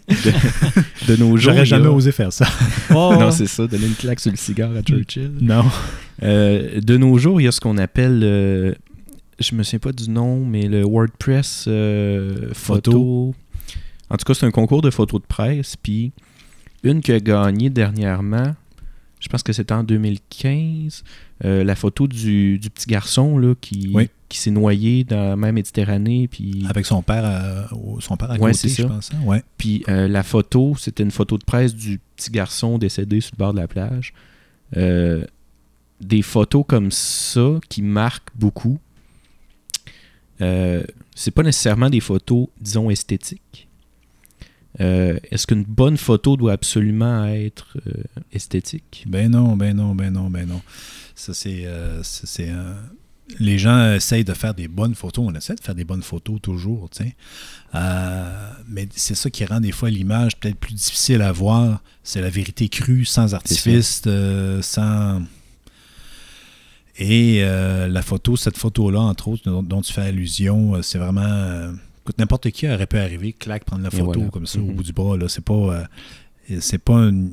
[1.08, 2.46] de nos jours J'aurais a- jamais osé faire ça.
[2.90, 5.64] Oh, non c'est ça donner une claque sur le cigare à Churchill Non.
[6.22, 8.72] Euh, de nos jours, il y a ce qu'on appelle, euh,
[9.40, 13.34] je me souviens pas du nom, mais le WordPress euh, photo.
[14.10, 15.74] En tout cas, c'est un concours de photos de presse.
[15.76, 16.12] Puis
[16.84, 18.54] une qui a gagné dernièrement,
[19.20, 21.04] je pense que c'était en 2015,
[21.44, 24.08] euh, la photo du, du petit garçon là, qui, Oui.
[24.28, 26.26] qui s'est noyé dans la mer Méditerranée.
[26.28, 27.68] Puis, Avec son père, à,
[28.00, 28.88] son père à Ouais, côté, je ça.
[28.88, 29.10] pense.
[29.12, 29.20] hein?
[29.24, 29.42] Ouais.
[29.58, 33.38] puis euh, la photo, c'était une photo de presse du petit garçon décédé sur le
[33.38, 34.12] bord de la plage.
[34.76, 35.24] Euh,
[36.00, 38.78] des photos comme ça qui marquent beaucoup.
[40.38, 43.68] C'est pas nécessairement des photos, disons, esthétiques.
[44.80, 48.02] Euh, Est-ce qu'une bonne photo doit absolument être euh,
[48.32, 49.04] esthétique?
[49.06, 50.62] Ben non, ben non, ben non, ben non.
[51.14, 51.64] Ça, c'est.
[51.66, 52.02] euh,
[53.38, 55.26] les gens essayent de faire des bonnes photos.
[55.28, 57.14] On essaie de faire des bonnes photos toujours, tu sais.
[58.68, 61.82] Mais c'est ça qui rend des fois l'image peut-être plus difficile à voir.
[62.02, 64.02] C'est la vérité crue, sans artifice,
[64.62, 65.22] sans.
[66.98, 71.72] Et la photo, cette photo-là, entre autres, dont, dont tu fais allusion, c'est vraiment.
[72.04, 74.30] Écoute, n'importe qui aurait pu arriver, clac, prendre la photo voilà.
[74.30, 74.74] comme ça au Mhm.
[74.74, 75.16] bout du bras.
[75.16, 75.28] Là.
[75.28, 75.54] C'est pas.
[75.54, 75.84] euh,
[76.60, 77.30] c'est pas une-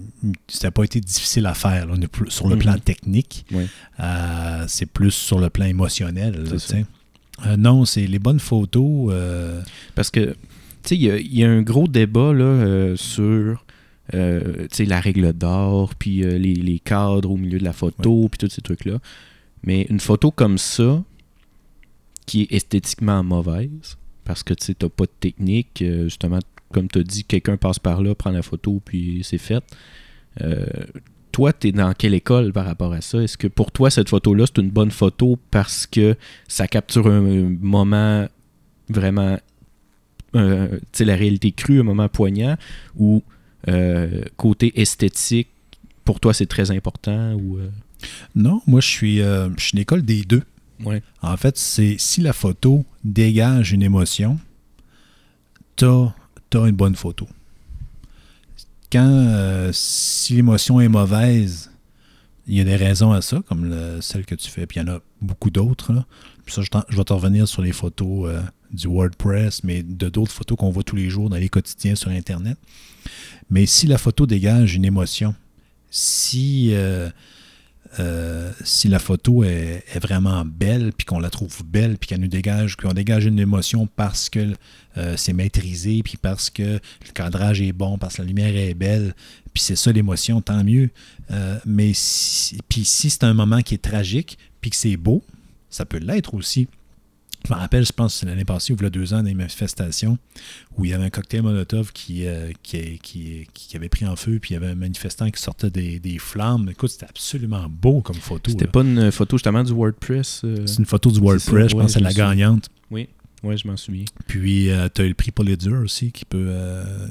[0.47, 1.93] ça n'a pas été difficile à faire là.
[1.97, 3.45] On est plus sur le plan technique.
[3.51, 3.63] Oui.
[3.99, 6.43] Euh, c'est plus sur le plan émotionnel.
[6.43, 6.51] là.
[7.47, 9.09] Euh, non, c'est les bonnes photos.
[9.11, 9.61] euh,
[9.95, 10.35] Parce que, tu
[10.83, 13.63] sais, il y a, il y a un gros débat là, sur
[14.11, 14.17] tu
[14.71, 18.53] sais, la règle d'or, puis les, les cadres au milieu de la photo, puis tous
[18.53, 18.99] ces trucs-là.
[19.63, 21.03] Mais une photo comme ça,
[22.27, 23.97] qui est esthétiquement mauvaise,
[24.27, 25.81] parce que tu n'as pas de technique.
[25.81, 26.39] euh, justement,
[26.73, 29.63] comme tu as dit, quelqu'un passe par là, prend la photo, puis c'est fait.
[30.41, 30.65] Euh,
[31.31, 33.23] toi, tu es dans quelle école par rapport à ça?
[33.23, 36.17] Est-ce que pour toi, cette photo-là, c'est une bonne photo parce que
[36.49, 38.27] ça capture un moment
[38.89, 39.39] vraiment,
[40.35, 42.57] euh, tu sais, la réalité crue, un moment poignant,
[42.97, 43.23] ou
[44.35, 45.49] côté esthétique,
[46.03, 47.33] pour toi, c'est très important?
[47.33, 47.59] Ou,
[48.35, 50.43] Non, moi, je suis, je suis une école des deux.
[51.21, 54.39] En fait, c'est si la photo dégage une émotion,
[55.75, 56.13] t'as
[56.53, 57.27] as une bonne photo.
[58.91, 61.71] Quand euh, si l'émotion est mauvaise,
[62.47, 64.87] il y a des raisons à ça, comme le- celle que tu fais, puis il
[64.87, 65.91] y en a beaucoup d'autres.
[66.47, 70.57] ça, je vais te revenir sur les photos euh, du WordPress, mais de d'autres photos
[70.57, 72.57] qu'on voit tous les jours dans les quotidiens sur Internet.
[73.49, 75.35] Mais si la photo dégage une émotion,
[75.89, 77.09] si euh,
[77.99, 82.27] euh, si la photo est, vraiment belle, puis qu'on la trouve belle, puis qu'elle nous
[82.27, 84.53] dégage, qu'on dégage une émotion parce que
[84.97, 88.73] euh, c'est maîtrisé, puis parce que le cadrage est bon, parce que la lumière est
[88.73, 89.13] belle,
[89.53, 90.89] puis c'est ça l'émotion, tant mieux.
[91.31, 91.93] Euh, mais
[92.69, 95.23] puis si c'est un moment qui est tragique, puis que c'est beau,
[95.69, 96.67] ça peut l'être aussi.
[97.47, 99.21] Je me rappelle, je pense que c'est l'année passée, ou il y a deux ans,
[99.21, 100.17] les manifestations,
[100.75, 104.15] où il y avait un cocktail Molotov qui, euh, qui, qui, qui avait pris en
[104.17, 106.67] feu, puis il y avait un manifestant qui sortait des, des flammes.
[106.69, 108.51] Écoute, c'était absolument beau comme photo.
[108.51, 110.41] C'était pas une photo justement du WordPress?
[110.43, 110.65] euh?
[110.65, 112.67] C'est une photo du WordPress, ça, je ouais, pense que c'est la gagnante.
[112.91, 113.07] Ouais,
[113.55, 114.05] je m'en souviens.
[114.27, 116.47] Puis tu as eu le prix Pulitzer aussi, qui peut.
[116.49, 117.07] euh,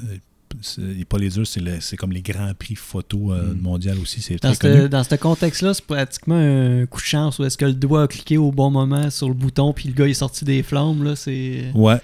[0.53, 3.61] les c'est le- c'est comme les grands prix photo euh, Mm.
[3.61, 4.21] mondial aussi.
[4.21, 4.81] C'est Dans très connu.
[4.83, 8.03] ce, dans ce contexte-là, c'est pratiquement un coup de chance où est-ce que le doigt
[8.03, 11.03] a cliqué au bon moment sur le bouton puis le gars est sorti des flammes.
[11.03, 11.97] Là, c'est Ouais,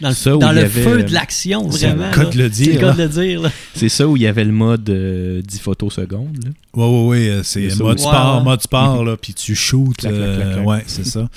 [0.00, 2.08] dans le, Ça, dans le avait- feu de l'action, c'est vraiment.
[2.08, 2.30] le cas là.
[2.30, 2.80] de le C'est le dire.
[2.80, 3.40] cas de le dire.
[3.42, 3.50] là.
[3.74, 6.38] C'est ça où il y avait le mode euh, 10 photos secondes.
[6.44, 6.50] là.
[6.74, 7.28] Ouais, ouais, ouais.
[7.30, 9.54] euh, C'est mode sport, mode sport, là, puis tu.
[9.54, 11.28] Clac, clac, euh, clac, ouais, c'est ça.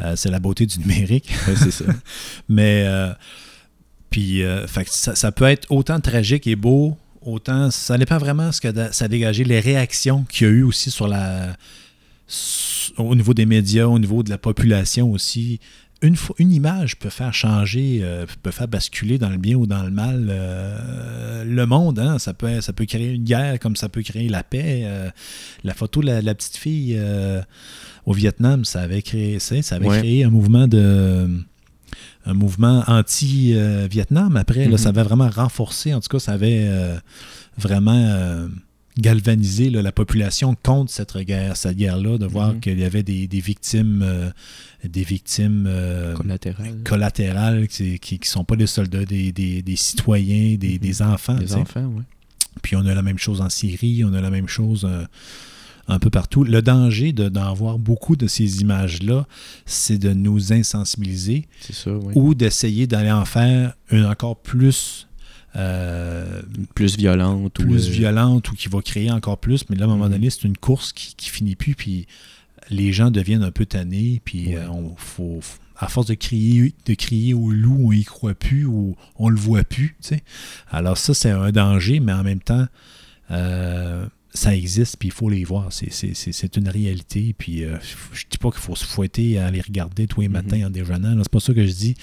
[0.00, 1.30] Euh, c'est la beauté du numérique.
[1.46, 1.84] Ouais, c'est ça.
[2.48, 3.12] Mais, euh,
[4.14, 7.72] puis, euh, fait que ça, ça peut être autant tragique et beau, autant.
[7.72, 10.92] Ça dépend vraiment ce que ça a dégagé, les réactions qu'il y a eu aussi
[10.92, 11.56] sur la.
[12.96, 15.58] au niveau des médias, au niveau de la population aussi.
[16.00, 19.82] Une, une image peut faire changer, euh, peut faire basculer dans le bien ou dans
[19.82, 21.98] le mal euh, le monde.
[21.98, 22.20] hein.
[22.20, 24.86] Ça, peut, ça peut créer une guerre comme ça peut créer la paix.
[25.64, 26.96] la photo de la, la petite fille
[28.06, 29.98] au Vietnam, ça avait créé, ça, ça avait Ouais.
[29.98, 31.26] créé un mouvement de
[32.26, 34.36] un mouvement anti-Vietnam.
[34.36, 34.78] Après, là, Mhm.
[34.78, 36.96] ça avait vraiment renforcé, en tout cas, ça avait euh,
[37.58, 38.48] vraiment euh,
[38.98, 42.60] galvanisé là, la population contre cette guerre, cette guerre-là, de voir Mhm.
[42.60, 44.30] qu'il y avait des, des victimes, euh,
[44.84, 46.76] des victimes euh, Collatéral.
[46.84, 50.78] collatérales qui, qui, qui sont pas des soldats, des, des- des citoyens, des, Mhm.
[50.78, 51.38] des enfants.
[51.44, 51.54] sais.
[51.56, 52.02] enfants, oui.
[52.62, 55.04] Puis on a la même chose en Syrie, on a la même chose euh,
[55.88, 56.44] un peu partout.
[56.44, 59.26] Le danger de- d'en voir beaucoup de ces images-là,
[59.66, 62.12] c'est de nous insensibiliser C'est ça, oui.
[62.14, 65.06] ou d'essayer d'aller en faire une encore plus
[65.56, 66.42] euh,
[66.74, 67.52] Plus violente.
[67.54, 69.64] plus ou, euh, violente ou qui va créer encore plus.
[69.70, 70.10] Mais là, à un moment Mhm.
[70.12, 72.06] donné, c'est une course qui, qui finit plus, puis
[72.70, 74.56] les gens deviennent un peu tannés, puis Ouais.
[74.56, 75.38] euh, on, faut,
[75.78, 79.36] à force de crier, de crier au loup, on y croit plus ou on le
[79.36, 79.96] voit plus.
[80.02, 80.22] tu sais.
[80.72, 82.66] Alors ça, c'est un danger, mais en même temps,
[83.30, 84.06] euh,
[84.36, 85.72] ça existe, puis il faut les voir.
[85.72, 87.34] C'est- C'est c'est- c'est une réalité.
[87.38, 87.76] Puis euh,
[88.12, 90.32] je dis pas qu'il faut se fouetter à les regarder tous les Mhm.
[90.32, 91.16] matins en déjeunant.
[91.22, 91.94] C'est pas ça que je dis.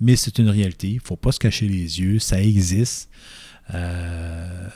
[0.00, 0.88] Mais c'est une réalité.
[0.88, 2.18] Il faut pas se cacher les yeux.
[2.18, 3.08] Ça existe.
[3.74, 4.68] Euh,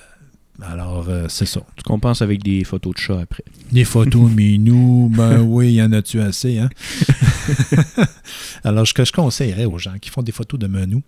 [0.60, 1.60] alors, euh, c'est ça.
[1.76, 3.42] Tu compenses avec des photos de chats après.
[3.72, 6.68] Des photos de minous, ben oui, il y en a-tu assez, hein?
[8.64, 11.02] Alors, ce que je conseillerais aux gens qui font des photos de menus,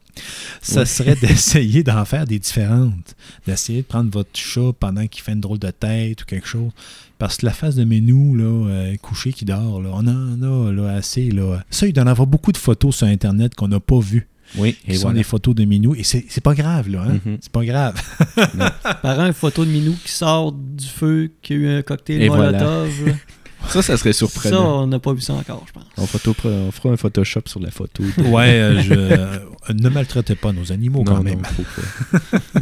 [0.60, 0.86] ça Ouais.
[0.86, 3.14] serait d'essayer d'en faire des différentes.
[3.46, 6.70] D'essayer de prendre votre chat pendant qu'il fait une drôle de tête ou quelque chose.
[7.18, 10.72] Parce que la face de Menou, là, euh, couché qui dort, là, on en a
[10.72, 11.30] là, assez.
[11.30, 11.62] Là.
[11.70, 14.26] Ça, il doit y en avoir beaucoup de photos sur Internet qu'on n'a pas vues.
[14.56, 15.18] Oui, Qui et sont voilà.
[15.18, 15.94] des photos de Minou.
[15.94, 17.02] Et c'est c'est pas grave, là.
[17.08, 17.20] Hein?
[17.24, 17.38] Mhm.
[17.40, 17.94] C'est pas grave.
[19.02, 22.28] Par une photo de Minou qui sort du feu, qui a eu un cocktail Et
[22.28, 22.58] voilà.
[22.62, 23.06] Molotov.
[23.06, 23.12] là.
[23.66, 24.82] Ça, ça serait Ça, surprenant.
[24.82, 25.84] on n'a pas vu ça encore, je pense.
[25.96, 28.02] On, photo, on fera un Photoshop sur la photo.
[28.18, 29.38] ouais, euh, je, euh,
[29.72, 31.38] ne maltraitez pas nos animaux non, quand même.
[31.40, 32.20] non, faut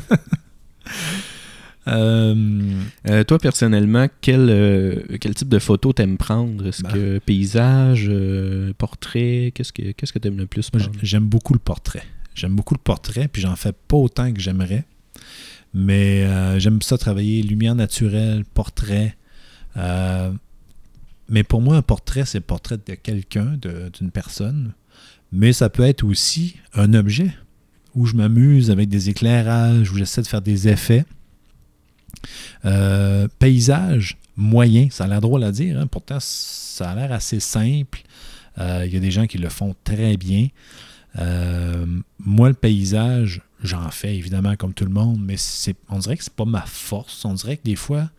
[0.08, 0.16] pas.
[1.88, 2.34] Euh,
[3.08, 6.66] Euh, toi, personnellement, quel, euh, quel type de photo t'aimes prendre?
[6.68, 6.92] Est-ce Ben.
[6.92, 9.50] que paysage, euh, portrait?
[9.54, 10.90] Qu'est-ce que qu'est-ce que t'aimes le plus prendre?
[11.02, 12.04] j'aime beaucoup le portrait.
[12.34, 14.84] J'aime beaucoup le portrait, puis j'en fais pas autant que j'aimerais.
[15.74, 16.26] Mais
[16.60, 19.16] j'aime ça travailler lumière naturelle, portrait.
[21.28, 24.74] Mais pour moi, un portrait, c'est le portrait de quelqu'un, de- d'une personne.
[25.32, 27.30] Mais ça peut être aussi un objet
[27.94, 31.04] où je m'amuse avec des éclairages, où j'essaie de faire des effets.
[32.64, 37.40] Euh, paysage moyen, ça a l'air drôle à dire, hein, pourtant ça a l'air assez
[37.40, 38.02] simple.
[38.58, 40.48] Euh, Il y a des gens qui le font très bien.
[41.18, 41.84] Euh,
[42.18, 45.36] moi, le paysage, j'en fais évidemment comme tout le monde, mais
[45.88, 47.24] on dirait que c'est pas ma force.
[47.24, 48.10] On dirait que des fois,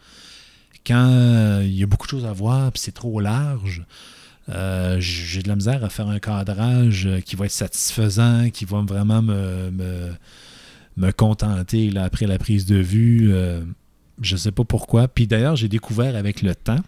[0.85, 3.85] quand il y a beaucoup de choses à voir, puis c'est trop large,
[4.49, 8.81] euh, j'ai de la misère à faire un cadrage qui va être satisfaisant, qui va
[8.81, 10.13] vraiment me,
[11.15, 13.33] contenter après la prise de vue.
[13.33, 13.63] Euh,
[14.23, 15.07] je sais pas pourquoi.
[15.07, 16.79] Puis d'ailleurs, j'ai découvert avec le temps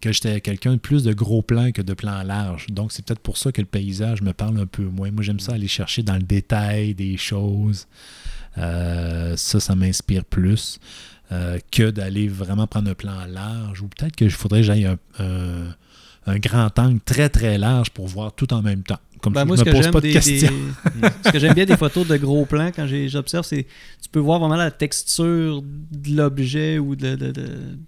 [0.00, 2.66] que j'étais quelqu'un de plus de gros plans que de plans larges.
[2.70, 5.10] Donc, c'est peut-être pour ça que le paysage me parle un peu moins.
[5.10, 7.86] Moi, j'aime ça aller chercher dans le détail des choses.
[8.58, 10.80] Euh, ça, ça m'inspire plus
[11.70, 13.80] que d'aller vraiment prendre un plan large.
[13.80, 14.86] Ou peut-être que je faudrait que j'aille
[15.18, 19.00] un grand angle très très large pour voir tout en même temps.
[19.22, 20.50] Comme Ben, moi, je me pose pas de des, questions.
[20.96, 23.62] des- ce que j'aime bien des photos de gros plans quand j'observe, c'est
[24.02, 27.78] tu peux voir vraiment la texture de l'objet ou de, de- de-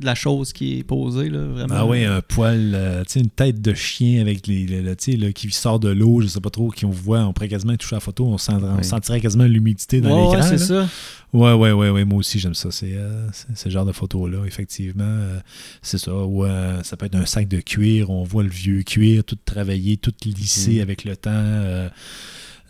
[0.00, 1.28] de la chose qui est posée.
[1.28, 1.74] Là, vraiment.
[1.76, 5.50] Ah oui, un poil, euh, tu sais, une tête de chien avec les, là, qui
[5.50, 8.00] sort de l'eau, je sais pas trop, qui on voit, on pourrait quasiment toucher la
[8.00, 8.82] photo, on, sent- on Ouais.
[8.82, 10.56] sentirait quasiment l'humidité dans Ouais, ouais, l'écran.
[10.58, 10.86] c'est là.
[10.86, 10.88] ça.
[11.32, 12.70] Ouais, ouais, ouais, ouais, moi aussi j'aime ça.
[12.72, 15.04] C'est euh, c'est- ce genre de photos-là, effectivement.
[15.04, 15.38] euh,
[15.82, 16.12] c'est ça.
[16.14, 16.44] Ou
[16.82, 20.12] ça peut être un sac de cuir, on voit le vieux cuir, tout travaillé, tout
[20.24, 20.82] lissé Mm.
[20.82, 21.30] avec le temps.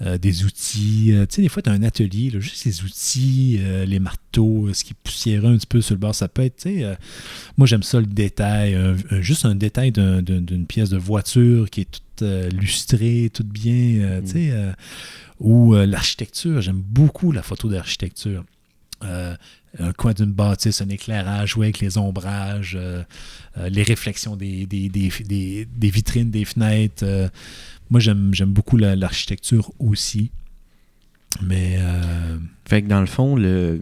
[0.03, 1.13] Euh, des outils.
[1.13, 3.99] euh, tu sais, des fois, tu as un atelier, là, juste les outils, euh, les
[3.99, 6.15] marteaux, ce qui est poussiéreux un petit peu sur le bord.
[6.15, 6.97] Ça peut être, tu sais,
[7.57, 8.77] moi j'aime ça le détail,
[9.21, 12.23] juste un détail d'un- d'un- d'une pièce de voiture qui est toute
[12.55, 14.73] lustrée, toute bien, euh, tu sais, euh,
[15.39, 16.61] ou euh, l'architecture.
[16.61, 18.45] J'aime beaucoup la photo d'architecture.
[19.03, 22.77] Un coin d'une bâtisse, un éclairage, ouais, avec les ombrages,
[23.57, 27.31] les réflexions des, des, des, des- des vitrines, des fenêtres.
[27.91, 30.31] Moi, j'aime j'aime beaucoup la- l'architecture aussi.
[31.43, 32.39] Mais euh,
[32.69, 33.81] Fait que dans le fond, le...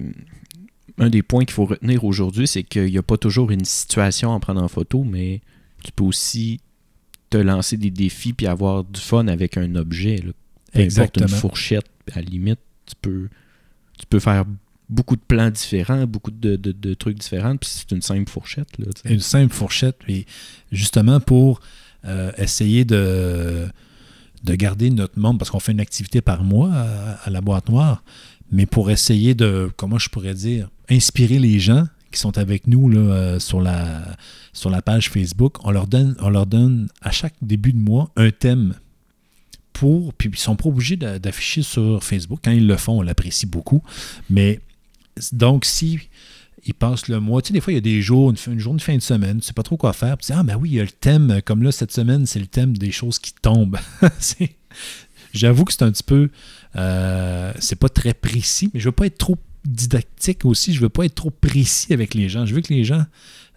[0.99, 4.35] un des points qu'il faut retenir aujourd'hui, c'est qu'il n'y a pas toujours une situation
[4.35, 5.41] à prendre en photo, mais
[5.85, 6.61] tu peux aussi
[7.31, 10.17] te lancer des défis puis avoir du fun avec un objet.
[10.17, 10.33] Là.
[10.73, 11.27] Peu importe exactement.
[11.29, 13.29] une fourchette, à la limite, tu peux,
[13.99, 14.45] tu peux faire
[14.91, 18.69] beaucoup de plans différents, beaucoup de, de- de trucs différents, puis c'est une simple fourchette.
[18.79, 18.87] Là.
[19.05, 20.25] Une simple fourchette, puis
[20.73, 21.61] justement pour
[22.05, 23.67] euh, essayer de,
[24.45, 28.03] de garder notre membre, parce qu'on fait une activité par mois à, la boîte noire,
[28.51, 32.91] mais pour essayer de, comment je pourrais dire, inspirer les gens qui sont avec nous
[32.95, 34.17] euh, sur, la,
[34.85, 38.75] page Facebook, on leur, donne, à chaque début de mois un thème
[39.73, 42.41] pour, puis ils sont pas obligés d'a- d'afficher sur Facebook.
[42.43, 43.83] Quand ils le font, on l'apprécie beaucoup.
[44.31, 44.61] Mais
[45.33, 46.01] donc, si
[46.65, 48.79] ils passent le mois, tu sais, des fois, il y a des jours, une, journée
[48.79, 50.17] de fin de semaine, tu sais pas trop quoi faire.
[50.17, 52.27] Puis tu dis, ah, ben oui, il y a le thème, comme là, cette semaine,
[52.27, 53.79] c'est le thème des choses qui tombent.
[55.33, 56.31] J'avoue que c'est un petit peu,
[56.77, 60.73] euh, c'est pas très précis, mais je veux pas être trop didactique aussi.
[60.73, 62.47] Je veux pas être trop précis avec les gens.
[62.47, 63.05] Je veux que les gens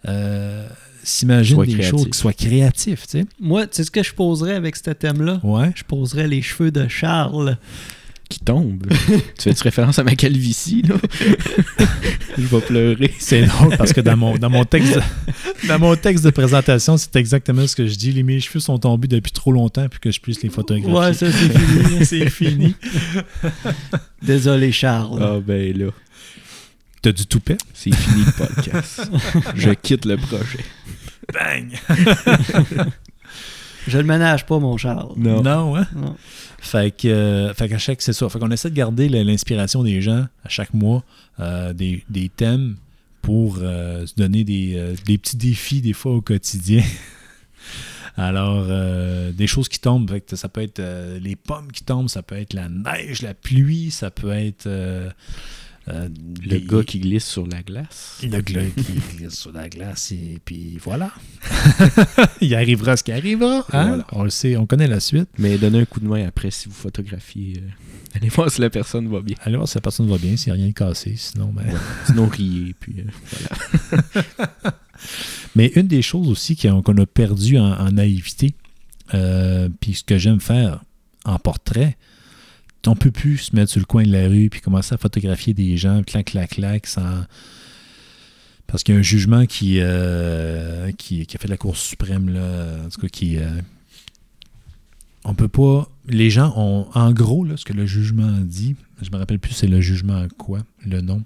[0.06, 0.68] euh,
[1.02, 1.90] s'imaginent des créatifs.
[1.90, 3.26] choses qui soient créatifs, tu sais.
[3.40, 5.40] Moi, tu sais ce que je poserais avec ce thème-là?
[5.42, 5.72] Ouais.
[5.74, 7.56] Je poserais les cheveux de Charles.
[8.32, 8.86] Qui tombe.
[9.36, 10.80] tu fais-tu référence à ma calvitie?
[10.80, 10.94] Là?
[12.38, 13.12] Je vais pleurer.
[13.18, 15.02] C'est drôle parce que dans mon, dans mon texte de,
[15.68, 18.10] dans mon texte de présentation, c'est exactement ce que je dis.
[18.10, 20.98] Les, mes cheveux sont tombés depuis trop longtemps puis que je puisse les photographier.
[20.98, 22.06] Ouais, ça c'est fini.
[22.06, 22.74] c'est fini.
[24.22, 25.22] Désolé, Charles.
[25.22, 25.90] Ah ben là,
[27.02, 27.58] T'as du toupet?
[27.74, 29.10] c'est fini le podcast.
[29.56, 30.64] Je quitte le projet.
[31.34, 32.88] Bang!
[33.86, 35.12] Je le ménage pas, mon Charles.
[35.16, 35.86] Non, hein?
[35.94, 36.16] Non.
[36.62, 38.28] Fait que, euh, fait qu'à chaque, c'est ça.
[38.28, 41.02] Fait qu'on essaie de garder l'inspiration des gens à chaque mois,
[41.40, 42.76] euh, des, des thèmes
[43.20, 46.84] pour euh, se donner des, des petits défis des fois au quotidien.
[48.16, 48.68] Alors,
[49.32, 50.82] des choses qui tombent, fait que ça peut être
[51.20, 54.68] les pommes qui tombent, ça peut être la neige, la pluie, ça peut être
[55.88, 56.08] euh,
[56.44, 58.18] Le gars qui glisse sur la glace.
[58.22, 61.12] le gars qui glisse sur la glace et puis voilà.
[62.40, 63.58] Il arrivera ce qui arrivera.
[63.72, 63.86] hein?
[63.88, 64.06] Voilà.
[64.12, 65.28] On le sait, on connaît la suite.
[65.38, 67.54] Mais donnez un coup de main après si vous photographiez.
[67.58, 67.68] euh,
[68.16, 69.36] allez voir si la personne va bien.
[69.42, 71.14] Allez voir si la personne va bien, s'il n'y a rien de cassé.
[71.16, 71.64] Sinon, ben...
[72.06, 72.74] Sinon, riez.
[72.78, 73.04] Puis, euh,
[73.92, 74.52] voilà.
[75.56, 78.54] Mais une des choses aussi qu'on a perdu en, en naïveté,
[79.80, 80.82] puis ce que j'aime faire
[81.24, 81.96] en portrait,
[82.86, 85.54] on peut plus se mettre sur le coin de la rue puis commencer à photographier
[85.54, 87.24] des gens, clac, clac, clac, sans...
[88.66, 91.76] Parce qu'il y a un jugement qui, euh, qui, qui a fait de la Cour
[91.76, 93.36] suprême, là, en tout cas, qui...
[93.38, 93.60] euh,
[95.24, 95.88] on peut pas...
[96.08, 96.86] Les gens ont...
[96.94, 100.16] En gros, là, ce que le jugement dit, je me rappelle plus c'est le jugement
[100.16, 101.22] à quoi, le nom,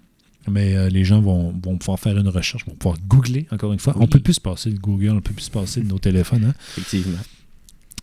[0.50, 3.78] mais euh, les gens vont, vont pouvoir faire une recherche, vont pouvoir googler, encore une
[3.78, 3.94] fois.
[3.96, 4.04] Oui.
[4.04, 6.44] On peut plus se passer de Google, on peut plus se passer de nos téléphones.
[6.44, 6.54] hein.
[6.76, 7.18] Effectivement.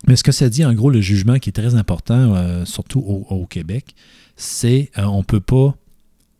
[0.08, 2.99] Mais ce que ça dit, en gros, le jugement qui est très important, euh, surtout
[2.99, 3.95] au, Québec,
[4.36, 5.76] c'est euh, on peut pas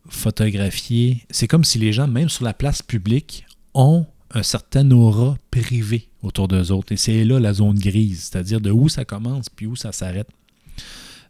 [0.08, 1.24] photographier.
[1.30, 6.08] C'est comme si les gens, même sur la place publique, ont un certain aura privé
[6.22, 6.92] autour d'eux autres.
[6.92, 10.28] Et c'est là la zone grise, c'est-à-dire de où ça commence puis où ça s'arrête.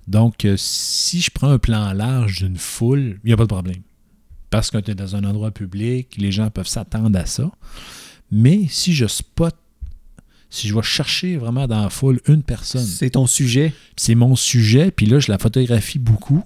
[0.08, 3.48] Donc, euh, si je prends un plan large d'une foule, il n'y a pas de
[3.48, 3.82] problème.
[4.50, 7.50] Parce que tu es dans un endroit public, les gens peuvent s'attendre à ça.
[8.30, 9.54] Mais si je spot,
[10.54, 13.72] si je vais chercher vraiment dans la foule une personne, C'est ton sujet?
[13.96, 16.44] c'est mon sujet, puis là, je la photographie beaucoup,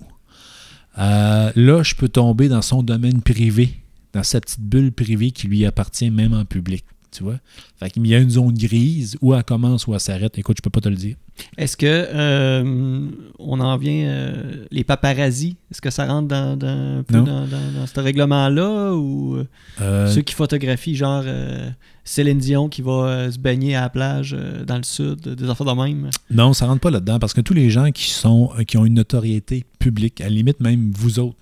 [0.98, 3.74] euh, là, je peux tomber dans son domaine privé,
[4.14, 6.84] dans sa petite bulle privée qui lui appartient même en public.
[7.10, 7.38] Tu vois?
[7.80, 10.38] Fait qu'il y a une zone grise où elle commence ou elle s'arrête.
[10.38, 11.16] Écoute, je peux pas te le dire.
[11.56, 16.98] Est-ce que euh, on en vient euh, les paparazzis Est-ce que ça rentre dans, dans-
[16.98, 17.24] un peu Non.
[17.24, 19.38] dans, ce règlement-là ou
[19.80, 21.24] euh, ceux qui photographient genre
[22.04, 24.36] Céline Dion qui va se baigner à la plage
[24.66, 26.10] dans le sud, des affaires de même?
[26.30, 28.94] Non, ça rentre pas là-dedans parce que tous les gens qui sont qui ont une
[28.94, 31.38] notoriété publique, à la limite même vous autres,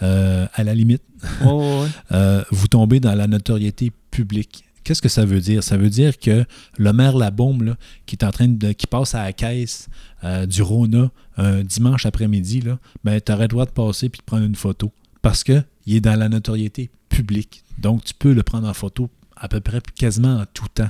[0.00, 1.02] à la limite,
[1.44, 4.64] ouais, euh, vous tombez dans la notoriété publique.
[4.90, 5.62] Qu'est-ce que ça veut dire?
[5.62, 6.44] Ça veut dire que
[6.76, 7.76] le maire Labaume,
[8.06, 9.88] qui est qui passe à la caisse
[10.24, 12.64] euh, du Rona un dimanche après-midi,
[13.04, 14.90] ben, tu aurais le droit de passer puis de prendre une photo.
[15.22, 17.62] Parce que il est dans la notoriété publique.
[17.78, 20.88] Donc, tu peux le prendre en photo à peu près quasiment en tout temps.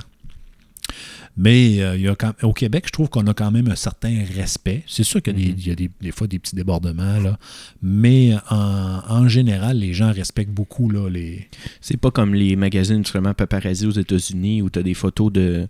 [1.37, 3.75] Mais euh, il y a quand- au Québec, je trouve qu'on a quand même un
[3.75, 4.83] certain respect.
[4.87, 5.57] C'est sûr qu'il y a, des, Mhm.
[5.59, 7.37] il y a des, des fois des petits débordements, là,
[7.81, 11.47] mais en, en général, les gens respectent beaucoup là, les,
[11.79, 15.67] C'est pas comme les magazines justement paparazzi aux États-Unis où tu as des photos de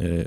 [0.00, 0.24] euh,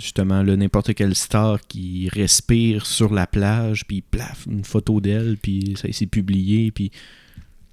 [0.00, 5.36] justement là, n'importe quelle star qui respire sur la plage, puis plaf, une photo d'elle,
[5.40, 6.90] puis ça s'est publié, puis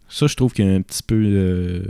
[0.10, 1.84] ça je trouve qu'il y a un petit peu euh,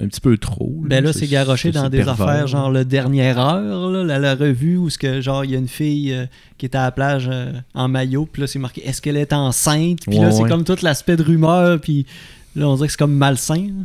[0.00, 0.72] un petit peu trop.
[0.84, 2.28] Ben là, c'est garoché dans des pervers.
[2.28, 5.54] affaires genre le dernière heure, là, la, la revue où ce que genre il y
[5.56, 8.58] a une fille euh, qui est à la plage euh, en maillot, puis là c'est
[8.58, 10.48] marqué est-ce qu'elle est enceinte, puis là c'est ouais.
[10.48, 12.06] comme tout l'aspect de rumeur, puis
[12.54, 13.66] là on dirait que c'est comme malsain.
[13.66, 13.84] là.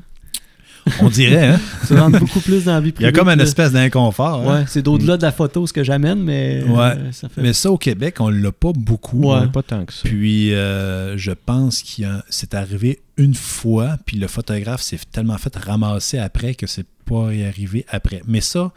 [0.99, 1.59] On dirait, hein?
[1.83, 3.09] Ça rentre beaucoup plus dans la vie Il y privée.
[3.09, 4.41] a comme une espèce d'inconfort.
[4.49, 4.59] hein?
[4.61, 6.79] Ouais, c'est d'au-delà de la photo ce que j'amène, mais Ouais.
[6.97, 7.41] euh, ça fait.
[7.41, 9.31] Mais ça, au Québec, on l'a pas beaucoup.
[9.31, 9.37] Ouais.
[9.37, 9.47] hein.
[9.47, 10.01] pas tant que ça.
[10.03, 14.99] Puis, euh, je pense qu'il y a- c'est arrivé une fois, puis le photographe s'est
[15.11, 18.21] tellement fait ramasser après que c'est pas arrivé après.
[18.27, 18.71] Mais ça,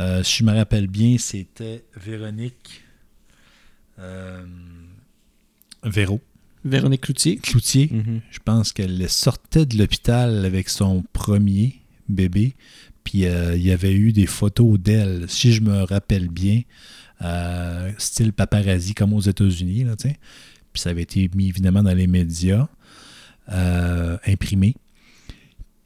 [0.00, 2.82] euh, si je me rappelle bien, c'était Véronique
[3.98, 4.42] euh,
[5.84, 6.20] Véro
[6.64, 7.36] Véronique Cloutier.
[7.36, 7.88] Cloutier.
[7.90, 8.20] Mhm.
[8.30, 12.54] Je pense qu'elle sortait de l'hôpital avec son premier bébé,
[13.04, 16.62] puis euh, il y avait eu des photos d'elle, si je me rappelle bien,
[17.22, 19.86] euh, style paparazzi comme aux États-Unis.
[20.72, 22.68] Puis ça avait été mis évidemment dans les médias,
[23.50, 24.74] euh, imprimé.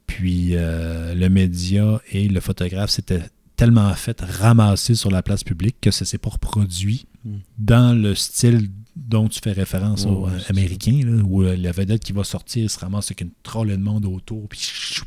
[0.06, 3.22] Puis euh, le média et le photographe s'étaient
[3.56, 7.36] tellement fait ramasser sur la place publique que ça s'est pas reproduit Mm.
[7.58, 12.12] dans le style dont tu fais référence aux euh, Américains, où euh, la vedette qui
[12.12, 14.60] va sortir se ramasse avec une trolle de monde autour, puis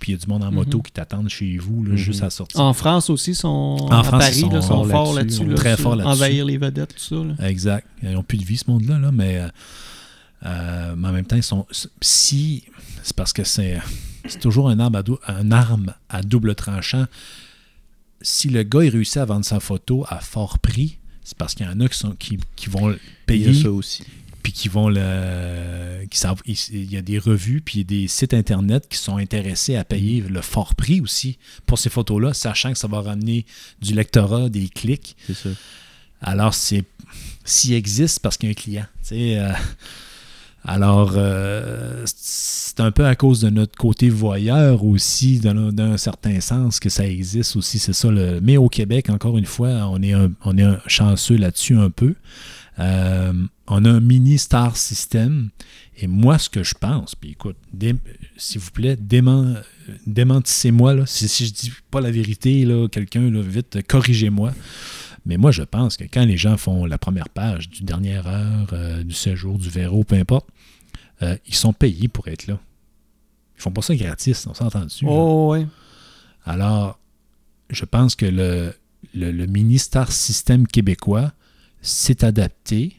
[0.07, 0.55] il y a du monde en Mhm.
[0.55, 1.95] moto qui t'attendent chez vous, là, Mhm.
[1.97, 2.59] juste à sortir.
[2.59, 6.13] En France aussi, sont En Paris, ils sont forts là-dessus, très forts là-dessus.
[6.13, 7.45] Envahir les vedettes, tout ça.
[7.47, 7.88] Exact.
[8.03, 9.41] Ils n'ont plus de vie, ce monde-là, là, mais,
[10.45, 11.65] euh, mais en même temps, ils sont.
[12.01, 12.63] Si.
[13.03, 13.79] C'est parce que c'est.
[14.27, 17.05] C'est toujours un arme, à un arme à double tranchant.
[18.21, 20.97] Si le gars il réussit à vendre sa photo à fort prix,
[21.28, 22.97] c'est parce qu'il y en a qui, sont, qui, qui vont le
[23.28, 24.05] Il y a payer, ça aussi.
[24.41, 26.05] puis qui vont le.
[26.09, 29.75] Qui savent, il il y a des revues, puis des sites internet qui sont intéressés
[29.75, 33.45] à payer le fort prix aussi pour ces photos-là, sachant que ça va ramener
[33.82, 35.17] du lectorat, des clics.
[35.25, 35.49] C'est ça.
[36.21, 36.86] Alors, c'est
[37.43, 38.86] s'il existe parce qu'il y a un client.
[39.01, 39.51] tu sais, euh,
[40.68, 46.41] alors, euh, c'est un peu à cause de notre côté voyeur aussi, d'un d'un certain
[46.41, 47.80] sens, que ça existe aussi.
[47.80, 48.09] C'est ça.
[48.41, 52.15] Mais au Québec, encore une fois, on est, un, un chanceux là-dessus un peu.
[52.80, 53.34] Euh,
[53.68, 55.49] on a un mini star system.
[55.99, 57.55] Et moi, ce que je pense, puis écoute,
[58.38, 59.55] s'il vous plaît, dément-
[60.05, 61.07] démentissez-moi.
[61.07, 64.53] Si, si je dis pas la vérité, quelqu'un, vite, corrigez-moi.
[65.28, 68.69] Mais moi, je pense que quand les gens font la première page du dernière heure,
[68.71, 70.47] euh, du séjour, du Véro, peu importe,
[71.21, 72.57] euh, ils sont payés pour être là.
[73.57, 75.05] Ils font pas ça gratis, on s'entend dessus.
[75.05, 75.67] Oh, ouais.
[76.45, 76.97] Alors,
[77.69, 78.73] je pense que le,
[79.13, 81.34] le, le mini-star système québécois
[81.82, 82.95] s'est adapté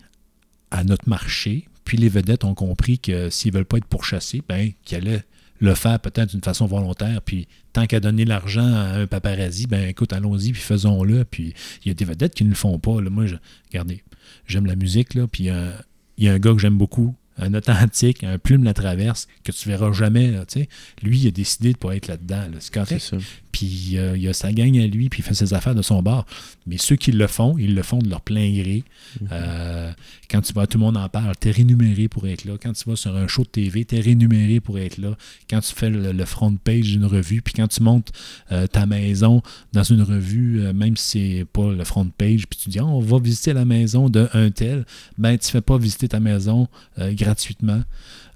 [0.70, 1.66] à notre marché.
[1.84, 5.24] Puis les vedettes ont compris que s'ils veulent pas être pourchassés, ben, qu'ils allaient
[5.60, 7.22] le faire peut-être d'une façon volontaire.
[7.22, 11.24] Puis tant qu'à donner l'argent à un paparazzi, ben écoute, allons-y, puis faisons-le.
[11.24, 11.54] Puis
[11.84, 13.00] il y a des vedettes qui ne le font pas.
[13.00, 13.36] Moi, je,
[13.70, 14.02] regardez,
[14.46, 15.70] j'aime la musique, là, puis euh,
[16.16, 19.52] il y a un gars que j'aime beaucoup, un authentique, un plume la traverse, que
[19.52, 20.30] tu verras jamais.
[20.30, 20.68] là, tu sais.
[21.02, 22.48] Lui, il a décidé de ne pas être là-dedans.
[22.52, 22.58] là.
[22.60, 23.16] C'est.
[23.52, 26.02] Puis euh, il a sa gang à lui, puis il fait ses affaires de son
[26.02, 26.26] bord.
[26.66, 28.84] Mais ceux qui le font, ils le font de leur plein gré.
[29.20, 29.28] Mhm.
[29.32, 29.92] Euh,
[30.30, 32.54] quand tu vas, tout le monde en parle, tu es rémunéré pour être là.
[32.62, 35.16] Quand tu vas sur un show de TV, tu es rémunéré pour être là.
[35.48, 38.12] Quand tu fais le, le front page d'une revue, puis quand tu montes
[38.52, 39.42] euh, ta maison
[39.72, 43.00] dans une revue, même si c'est pas le front page, puis tu dis Ah, on
[43.00, 44.84] va visiter la maison d'un tel,
[45.16, 46.68] ben tu fais pas visiter ta maison
[46.98, 47.82] gratuitement.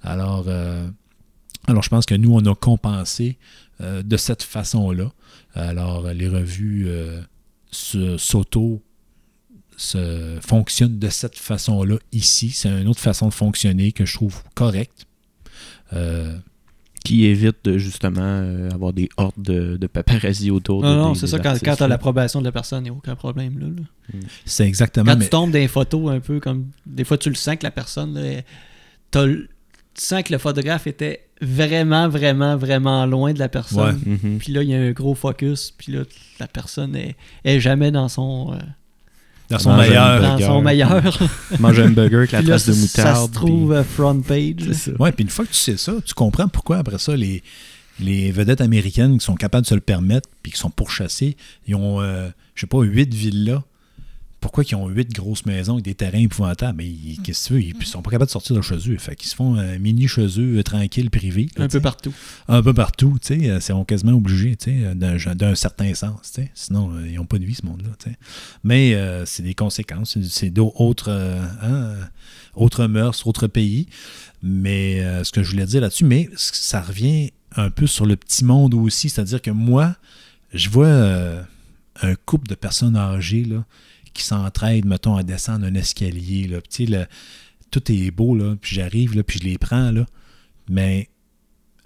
[0.01, 0.47] Alors,
[1.67, 3.37] alors je pense que nous, on a compensé
[3.83, 5.11] euh, de cette façon-là.
[5.53, 7.21] Alors, les revues euh,
[7.71, 8.81] s'auto
[9.77, 12.51] se fonctionnent de cette façon-là ici.
[12.51, 15.05] C'est une autre façon de fonctionner que je trouve correcte.
[15.93, 16.37] Euh,
[17.03, 21.13] Qui évite de justement euh, avoir des hordes de, de paparazzi autour de Non, non,
[21.15, 21.87] c'est ça, quand, t'as là.
[21.87, 23.59] l'approbation de la personne, il n'y a aucun problème.
[23.59, 24.19] Là, là.
[24.45, 25.11] c'est exactement.
[25.11, 26.69] Quand mais- tu tombes dans les photos un peu comme.
[26.85, 28.13] Des fois, tu le sens que la personne.
[28.13, 28.41] là,
[29.11, 29.25] t'as
[29.95, 33.99] tu sens que le photographe était vraiment, vraiment, vraiment loin de la personne.
[34.05, 34.37] Mhm.
[34.39, 35.73] Puis là, il y a un gros focus.
[35.77, 36.01] Puis là,
[36.39, 38.57] la personne est, est jamais dans son, euh,
[39.49, 40.05] dans son Manger meilleur.
[40.05, 40.45] un dans burger.
[40.45, 41.29] son meilleur.
[41.59, 43.17] Mange un burger avec la Puis là, trace de ça- moutarde.
[43.17, 44.71] Ça se trouve euh, front page.
[44.71, 44.91] ça.
[44.99, 47.43] Ouais, puis une fois que tu sais ça, tu comprends pourquoi après ça, les,
[47.99, 51.35] les vedettes américaines qui sont capables de se le permettre puis qui sont pourchassées,
[51.67, 53.61] ils ont, euh, je sais pas, huit villas.
[54.43, 56.77] Pourquoi ils ont huit grosses maisons avec des terrains épouvantables?
[56.77, 57.61] Mais ils- qu'est-ce que tu veux?
[57.79, 58.97] Ils sont pas capables de sortir de chez eux.
[58.97, 61.47] Fait qu'ils se font un mini chez eux, euh, tranquille, privé.
[61.55, 62.13] là, Un peu partout.
[62.49, 63.49] Un peu partout, tu sais.
[63.49, 66.51] euh, C'est quasiment obligé, tu sais, d'un, d'un certain sens, tu sais.
[66.55, 68.17] Sinon, euh, ils n'ont pas de vie, ce monde-là, tu sais.
[68.65, 70.17] Mais euh, c'est des conséquences.
[70.29, 72.03] C'est, d'autres euh, hein, euh,
[72.53, 73.87] autres mœurs, autres pays.
[74.41, 78.17] Mais euh, ce que je voulais dire là-dessus, mais ça revient un peu sur le
[78.17, 79.09] petit monde aussi.
[79.09, 79.95] C'est-à-dire que moi,
[80.53, 81.41] je vois euh,
[82.01, 83.63] un couple de personnes âgées, là,
[84.13, 86.59] qui s'entraident, mettons, à descendre un escalier, là.
[86.61, 87.05] Puis, le-
[87.71, 88.55] tout est beau, là.
[88.61, 90.05] Puis j'arrive, là, puis je les prends, là.
[90.69, 91.09] Mais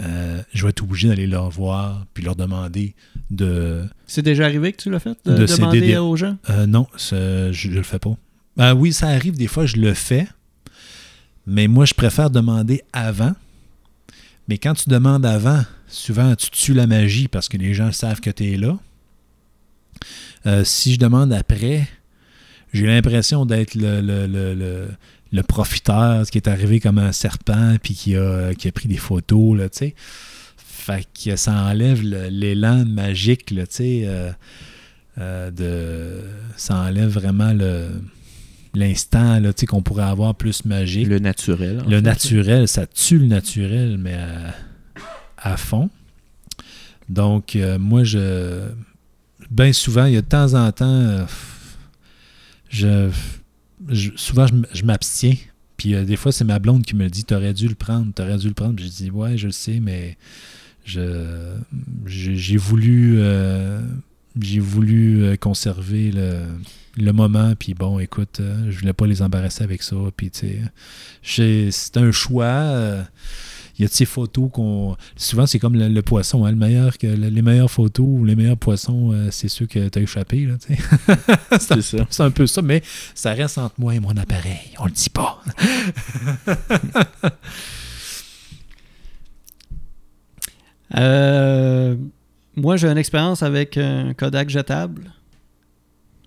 [0.04, 2.94] euh, je vais être obligé d'aller leur voir puis leur demander
[3.32, 3.86] de.
[4.06, 6.38] C'est déjà arrivé que tu l'as fait, de, De demander céder aux gens?
[6.50, 8.16] Euh, non, je, je le fais pas.
[8.58, 10.28] Ben oui, ça arrive des fois, je le fais.
[11.48, 13.34] Mais moi, je préfère demander avant.
[14.50, 18.20] Mais quand tu demandes avant, souvent tu tues la magie parce que les gens savent
[18.20, 18.78] que tu es là.
[20.46, 21.88] Euh, si je demande après,
[22.74, 24.88] j'ai l'impression d'être le, le, le, le-
[25.34, 28.96] le profiteur qui est arrivé comme un serpent puis qui a, qui a pris des
[28.98, 29.96] photos, là, tu sais.
[30.58, 34.02] Fait que ça enlève l'élan magique, là, tu sais.
[34.06, 34.32] euh,
[35.18, 36.22] euh, de,
[36.56, 37.90] ça enlève vraiment le
[38.74, 41.08] l'instant là, tu sais, qu'on pourrait avoir plus magique.
[41.08, 41.84] Le naturel.
[41.88, 42.02] Le fait.
[42.02, 44.54] naturel, ça tue le naturel, mais à,
[45.52, 45.90] à fond.
[47.10, 48.70] Donc, euh, moi, je.
[49.50, 51.26] Bien souvent, il y a de temps en temps,
[52.70, 53.10] je,
[54.16, 55.36] souvent, je, m'abstiens.
[55.78, 58.38] Puis euh, des fois, c'est ma blonde qui me dit T'aurais dû le prendre, t'aurais
[58.38, 58.76] dû le prendre.
[58.76, 60.18] Puis je dis Ouais, je le sais, mais
[60.86, 61.56] je,
[62.06, 63.18] j'ai voulu.
[63.20, 63.82] euh,
[64.42, 66.42] j'ai voulu euh, conserver le,
[66.98, 70.48] le moment, puis bon, écoute, euh, je voulais pas les embarrasser avec ça, puis tu
[71.24, 73.06] sais, c'est un choix.
[73.78, 74.96] Il y a de ces photos qu'on.
[75.16, 78.26] Souvent, c'est comme le, le poisson, hein, le meilleur que, le- les meilleures photos ou
[78.26, 80.48] les meilleurs poissons, euh, c'est ceux que tu as échappé.
[81.60, 81.98] C'est ça.
[82.10, 82.82] c'est un peu ça, mais
[83.14, 84.74] ça reste entre moi et mon appareil.
[84.80, 85.42] On le dit pas.
[90.96, 91.96] Euh,
[92.56, 95.12] moi, j'ai une expérience avec un Kodak jetable,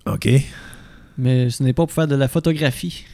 [0.05, 0.29] OK.
[1.17, 3.05] mais ce n'est pas pour faire de la photographie.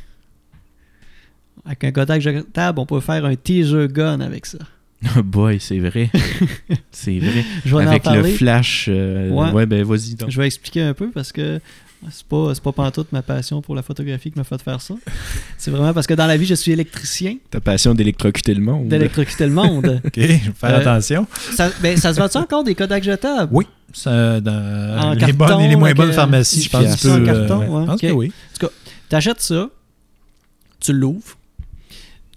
[1.68, 4.58] Avec un Kodak jetable, on peut faire un teaser gun avec ça.
[5.16, 6.10] Oh boy, c'est vrai.
[6.92, 7.44] c'est vrai.
[7.66, 8.88] Je vais Avec en le flash.
[8.90, 9.52] euh, Ouais.
[9.52, 9.66] ouais.
[9.68, 10.32] ben vas-y donc.
[10.32, 11.60] Je vais expliquer un peu parce que
[12.12, 14.96] c'est pas, c'est pas pantoute ma passion pour la photographie qui m'a fait faire ça.
[15.58, 18.88] C'est vraiment parce que dans la vie, je suis électricien, Ta passion d'électrocuter le monde.
[18.88, 20.02] d'électrocuter le monde.
[20.06, 20.14] OK.
[20.16, 21.28] Je vais faire Euh, attention.
[21.54, 23.50] ça, ben, ça se vend-tu encore des Kodak jetables?
[23.54, 23.68] Oui.
[23.94, 27.06] Ça, dans En les, carton, bonnes et les moins bonnes euh, pharmacies, je pense.
[27.06, 27.82] En carton, euh, ouais.
[27.84, 28.32] Je pense que oui.
[29.10, 29.70] T'achètes ça,
[30.80, 31.37] tu l'ouvres.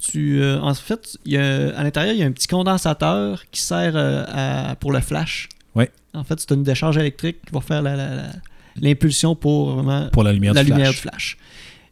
[0.00, 3.60] Tu, euh, en fait, y a- à l'intérieur, il y a un petit condensateur qui
[3.60, 5.48] sert euh, à- pour le flash.
[5.74, 5.90] Ouais.
[6.14, 7.82] En fait, c'est une décharge électrique qui va faire
[8.80, 10.96] l'impulsion pour vraiment Pour la lumière la du lumière flash.
[10.96, 11.36] du flash.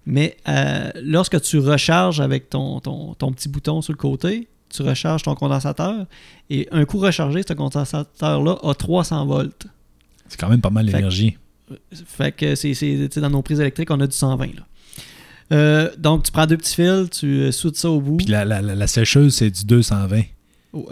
[0.06, 4.82] Mais euh, lorsque tu recharges avec ton, ton, ton petit bouton sur le côté, tu
[4.82, 6.06] recharges ton condensateur
[6.50, 9.66] et un coup rechargé, ce condensateur-là a 300 volts.
[10.28, 11.36] C'est quand même pas mal que- d'énergie.
[12.06, 14.46] Fait que c'est, c'est- dans nos prises électriques, on a du 120.
[14.56, 14.62] Là.
[15.52, 18.16] Euh, donc, tu prends deux petits fils, tu euh, soudes ça au bout.
[18.18, 20.20] Puis la, la, la, la sécheuse, c'est du 220.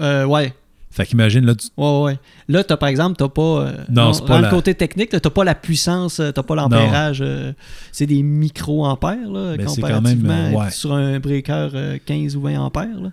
[0.01, 0.55] Euh, ouais.
[0.91, 2.19] Fait qu'imagine, là, tu- Ouais, ouais.
[2.49, 3.43] Là, t'as par exemple, t'as pas.
[3.43, 6.55] euh, Non, c'est pas dans la- le côté technique, t'as pas la puissance, t'as pas
[6.55, 7.19] l'ampérage.
[7.21, 7.53] euh,
[7.93, 10.71] c'est des micro-ampères, là, Ben, c'est quand même, comparativement ouais.
[10.71, 12.99] sur un breaker euh, 15 ou 20 ampères.
[13.01, 13.11] là.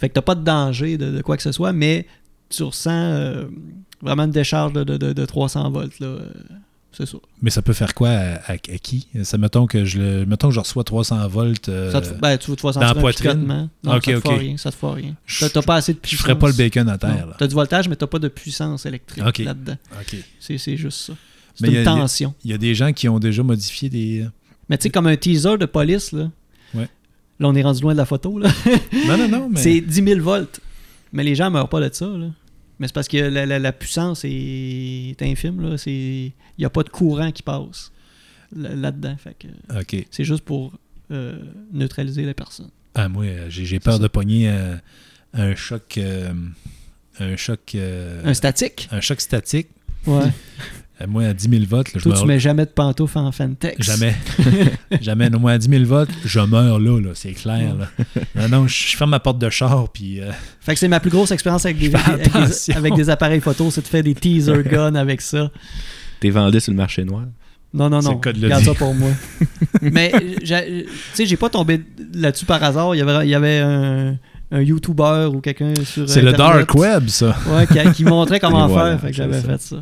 [0.00, 2.06] Fait que t'as pas de danger de, de quoi que ce soit, mais
[2.48, 3.44] tu ressens.
[4.02, 6.00] Vraiment une décharge de, de- de- de 300 volts.
[6.00, 6.16] Là.
[6.92, 7.18] Euh, C'est ça.
[7.42, 9.06] Mais ça peut faire quoi à, à- à qui?
[9.22, 11.68] Ça mettons que je le, mettons que je reçois 300 volts.
[11.68, 13.68] euh, Ça te, ben, tu veux dans la poitrine?
[13.84, 14.22] Non, Ok, ça te ok.
[14.22, 14.56] fait rien.
[14.56, 15.14] Ça te fait rien.
[15.26, 16.22] Je- T'as- pas assez de je puissance.
[16.22, 17.28] ferais pas le bacon à terre.
[17.38, 19.76] Tu as du voltage, mais t'as pas de puissance électrique là-dedans.
[20.40, 21.12] C'est c'est juste ça.
[21.54, 22.34] C'est une a- il y a- tension.
[22.44, 24.26] Il y a des gens qui ont déjà modifié des.
[24.68, 26.30] Mais tu sais, comme un teaser de police, là.
[26.74, 26.88] Ouais.
[27.40, 28.48] Là, on est rendu loin de la photo, là.
[29.06, 29.60] Non, non, non, mais.
[29.60, 30.60] C'est 10 000 volts.
[31.12, 32.26] Mais les gens meurent pas de ça, là.
[32.80, 35.76] Mais c'est parce que la, la- la puissance est infime, là.
[35.78, 35.92] C'est...
[35.92, 37.92] Il n'y a pas de courant qui passe
[38.56, 39.16] là- là-dedans.
[40.10, 40.72] C'est juste pour
[41.12, 41.38] euh,
[41.72, 42.70] neutraliser la personne.
[42.94, 43.98] Ah, moi, euh, j'ai j'ai peur ça.
[44.00, 44.74] de pogner euh,
[45.34, 45.98] un choc.
[45.98, 46.32] euh,
[47.20, 47.74] un choc.
[47.76, 48.88] euh, Un statique?
[48.90, 49.68] un choc statique.
[50.06, 50.30] Ouais.
[51.02, 52.26] Euh, moi, à 10 000 volts, là, je Toi, tu meurs.
[52.26, 53.84] mets jamais de pantoufles en Fantex.
[53.86, 54.14] Jamais.
[55.00, 55.30] Jamais.
[55.30, 57.74] Non, moi, à 10 000 volts, je meurs là, là c'est clair.
[57.74, 57.88] Là.
[58.36, 60.20] Non, non, je ferme ma porte de char, puis.
[60.20, 60.30] euh,
[60.60, 62.76] Fait que c'est ma plus grosse expérience avec des, Fais avec, des, attention.
[62.76, 65.50] avec des appareils photo, c'est de faire des teaser guns avec ça.
[66.20, 67.22] T'es vendu sur le marché noir?
[67.72, 68.14] Non, non, C'est non.
[68.16, 68.72] le cas de le Garde dire.
[68.72, 69.10] ça pour moi.
[69.80, 71.80] Mais, j'ai- tu sais, j'ai pas tombé
[72.14, 72.94] là-dessus par hasard.
[72.94, 74.16] Il y avait, il y avait un,
[74.50, 76.08] un YouTuber ou quelqu'un sur.
[76.10, 77.36] C'est le dark web, ça.
[77.48, 79.00] Ouais, qui, qui montrait comment faire.
[79.00, 79.76] fait que j'avais fait ça.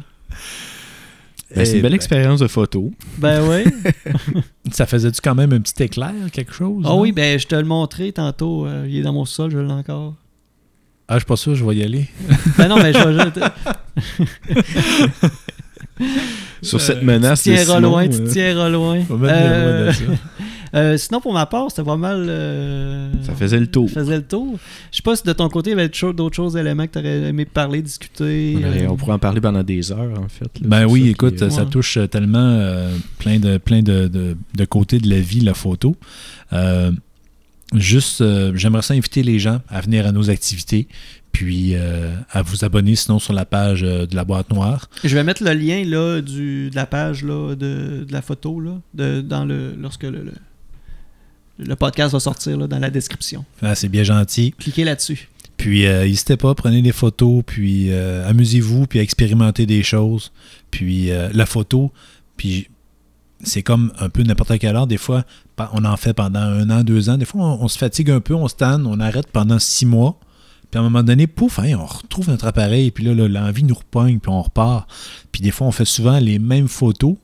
[1.54, 2.90] Ben, c'est une belle ben, expérience de photo.
[3.16, 3.64] Ben oui.
[4.72, 6.84] Ça faisait-tu quand même un petit éclair, quelque chose?
[6.86, 8.66] Ah oui, ben je te le montrais tantôt.
[8.66, 10.14] euh, il est dans mon sol, je l'ai encore.
[11.08, 12.06] Ah, je suis pas sûr, je vais y aller.
[12.58, 12.98] Ben non, mais je,
[16.62, 19.00] Sur Euh, cette tu menace, tiendras sinon, loin, tu euh, tiendras loin.
[20.74, 22.26] Euh, sinon, pour ma part, c'était pas mal.
[22.28, 23.88] euh, Ça faisait le tour.
[23.90, 24.56] Ça faisait le tour.
[24.90, 26.98] Je sais pas si de ton côté, il y avait d'autres choses- éléments que tu
[26.98, 28.56] aurais aimé parler, discuter.
[28.62, 30.44] Euh, on pourrait en parler pendant des heures, en fait.
[30.60, 30.66] là.
[30.68, 31.70] Ben oui, ça écoute, ça Ouais.
[31.70, 35.96] touche tellement euh, plein de plein de, de- de côtés de la vie, la photo.
[36.52, 36.90] Euh,
[37.74, 40.88] juste, euh, j'aimerais ça inviter les gens à venir à nos activités,
[41.32, 44.88] puis euh, à vous abonner sinon sur la page euh, de la boîte noire.
[45.04, 48.58] Je vais mettre le lien là, du, de la page là, de, de la photo
[48.60, 50.32] là, de, dans le, lorsque le, le,
[51.58, 53.44] le podcast va sortir là, dans la description.
[53.62, 54.54] Ah, c'est bien gentil.
[54.58, 55.28] Cliquez là-dessus.
[55.56, 60.30] Puis euh, n'hésitez pas, prenez des photos, puis euh, amusez-vous, puis expérimentez des choses.
[60.70, 61.90] Puis euh, la photo,
[62.36, 62.68] puis
[63.42, 64.86] c'est comme un peu n'importe quelle heure.
[64.86, 65.24] Des fois,
[65.72, 67.18] on en fait pendant un an, deux ans.
[67.18, 69.84] Des fois, on, on se fatigue un peu, on se tanne, on arrête pendant six
[69.84, 70.18] mois.
[70.70, 73.64] Puis à un moment donné, pouf, hein, on retrouve notre appareil, puis là, là, l'envie
[73.64, 74.88] nous repogne, puis on repart.
[75.32, 77.16] Puis des fois, on fait souvent les mêmes photos.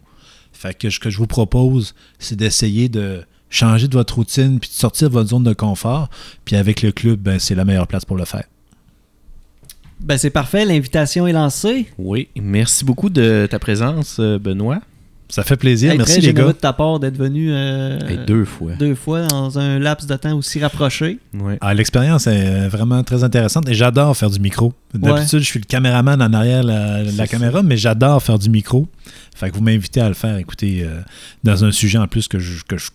[0.52, 3.24] Fait que ce que je vous propose, c'est d'essayer de
[3.54, 6.08] changer de votre routine, puis de sortir de votre zone de confort.
[6.44, 8.44] Puis avec le club, ben, c'est la meilleure place pour le faire.
[10.00, 11.86] Ben c'est parfait, l'invitation est lancée.
[11.98, 14.80] Oui, merci beaucoup de ta présence, euh, Benoît.
[15.30, 15.90] Ça fait plaisir.
[15.92, 16.46] Hey, Merci très les gars.
[16.48, 18.72] de ta part d'être venu euh, Hey, deux fois.
[18.74, 21.18] deux fois dans un laps de temps aussi rapproché.
[21.32, 21.56] Ouais.
[21.62, 24.74] Ah, L'expérience est euh, vraiment très intéressante et j'adore faire du micro.
[24.92, 28.50] D'habitude, je suis le caméraman en arrière de la, la caméra, mais j'adore faire du
[28.50, 28.86] micro.
[29.34, 31.00] Fait que vous m'invitez à le faire, écoutez, euh,
[31.42, 32.90] dans un sujet en plus que je, que je,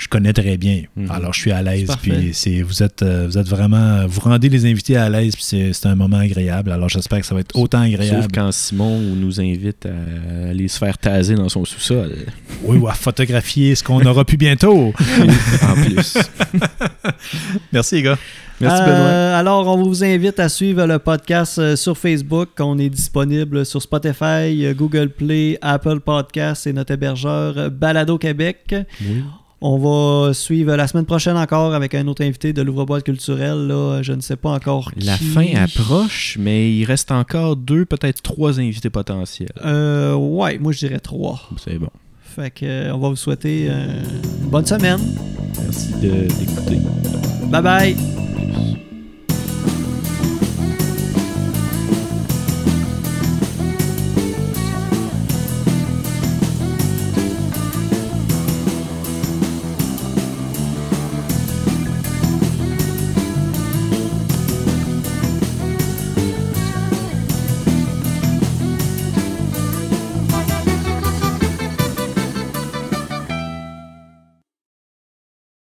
[0.00, 0.82] je connais très bien.
[0.96, 1.10] Mhm.
[1.10, 1.90] Alors, je suis à l'aise.
[2.00, 4.06] Puis c'est, vous, êtes, euh, vous êtes vraiment.
[4.06, 6.72] Vous rendez les invités à l'aise, puis c'est, c'est un moment agréable.
[6.72, 8.26] Alors, j'espère que ça va être autant Sauf agréable.
[8.34, 12.16] quand Simon nous invite à aller se faire taser dans son sous-sol.
[12.64, 14.92] Oui, ou à photographier ce qu'on aura pu bientôt.
[15.68, 16.16] en plus.
[17.72, 18.18] Merci, les gars.
[18.60, 19.38] Merci, Euh, Benoît.
[19.38, 22.48] Alors, on vous invite à suivre le podcast euh, sur Facebook.
[22.58, 28.18] On est disponible sur Spotify, euh, Google Play, Apple Podcasts et notre hébergeur euh, Balado
[28.18, 28.74] Québec.
[29.00, 29.22] Oui.
[29.62, 33.66] On va suivre la semaine prochaine encore avec un autre invité de l'ouvre-boîte culturelle.
[33.66, 35.00] Là, je ne sais pas encore qui.
[35.00, 39.52] La fin approche, mais il reste encore deux, peut-être trois invités potentiels.
[39.64, 41.40] Euh, ouais, moi je dirais trois.
[41.62, 41.90] C'est bon.
[42.22, 44.02] Fait que, euh, on va vous souhaiter euh,
[44.42, 45.00] une bonne semaine.
[45.62, 46.78] Merci d'écouter.
[47.50, 47.96] Bye bye.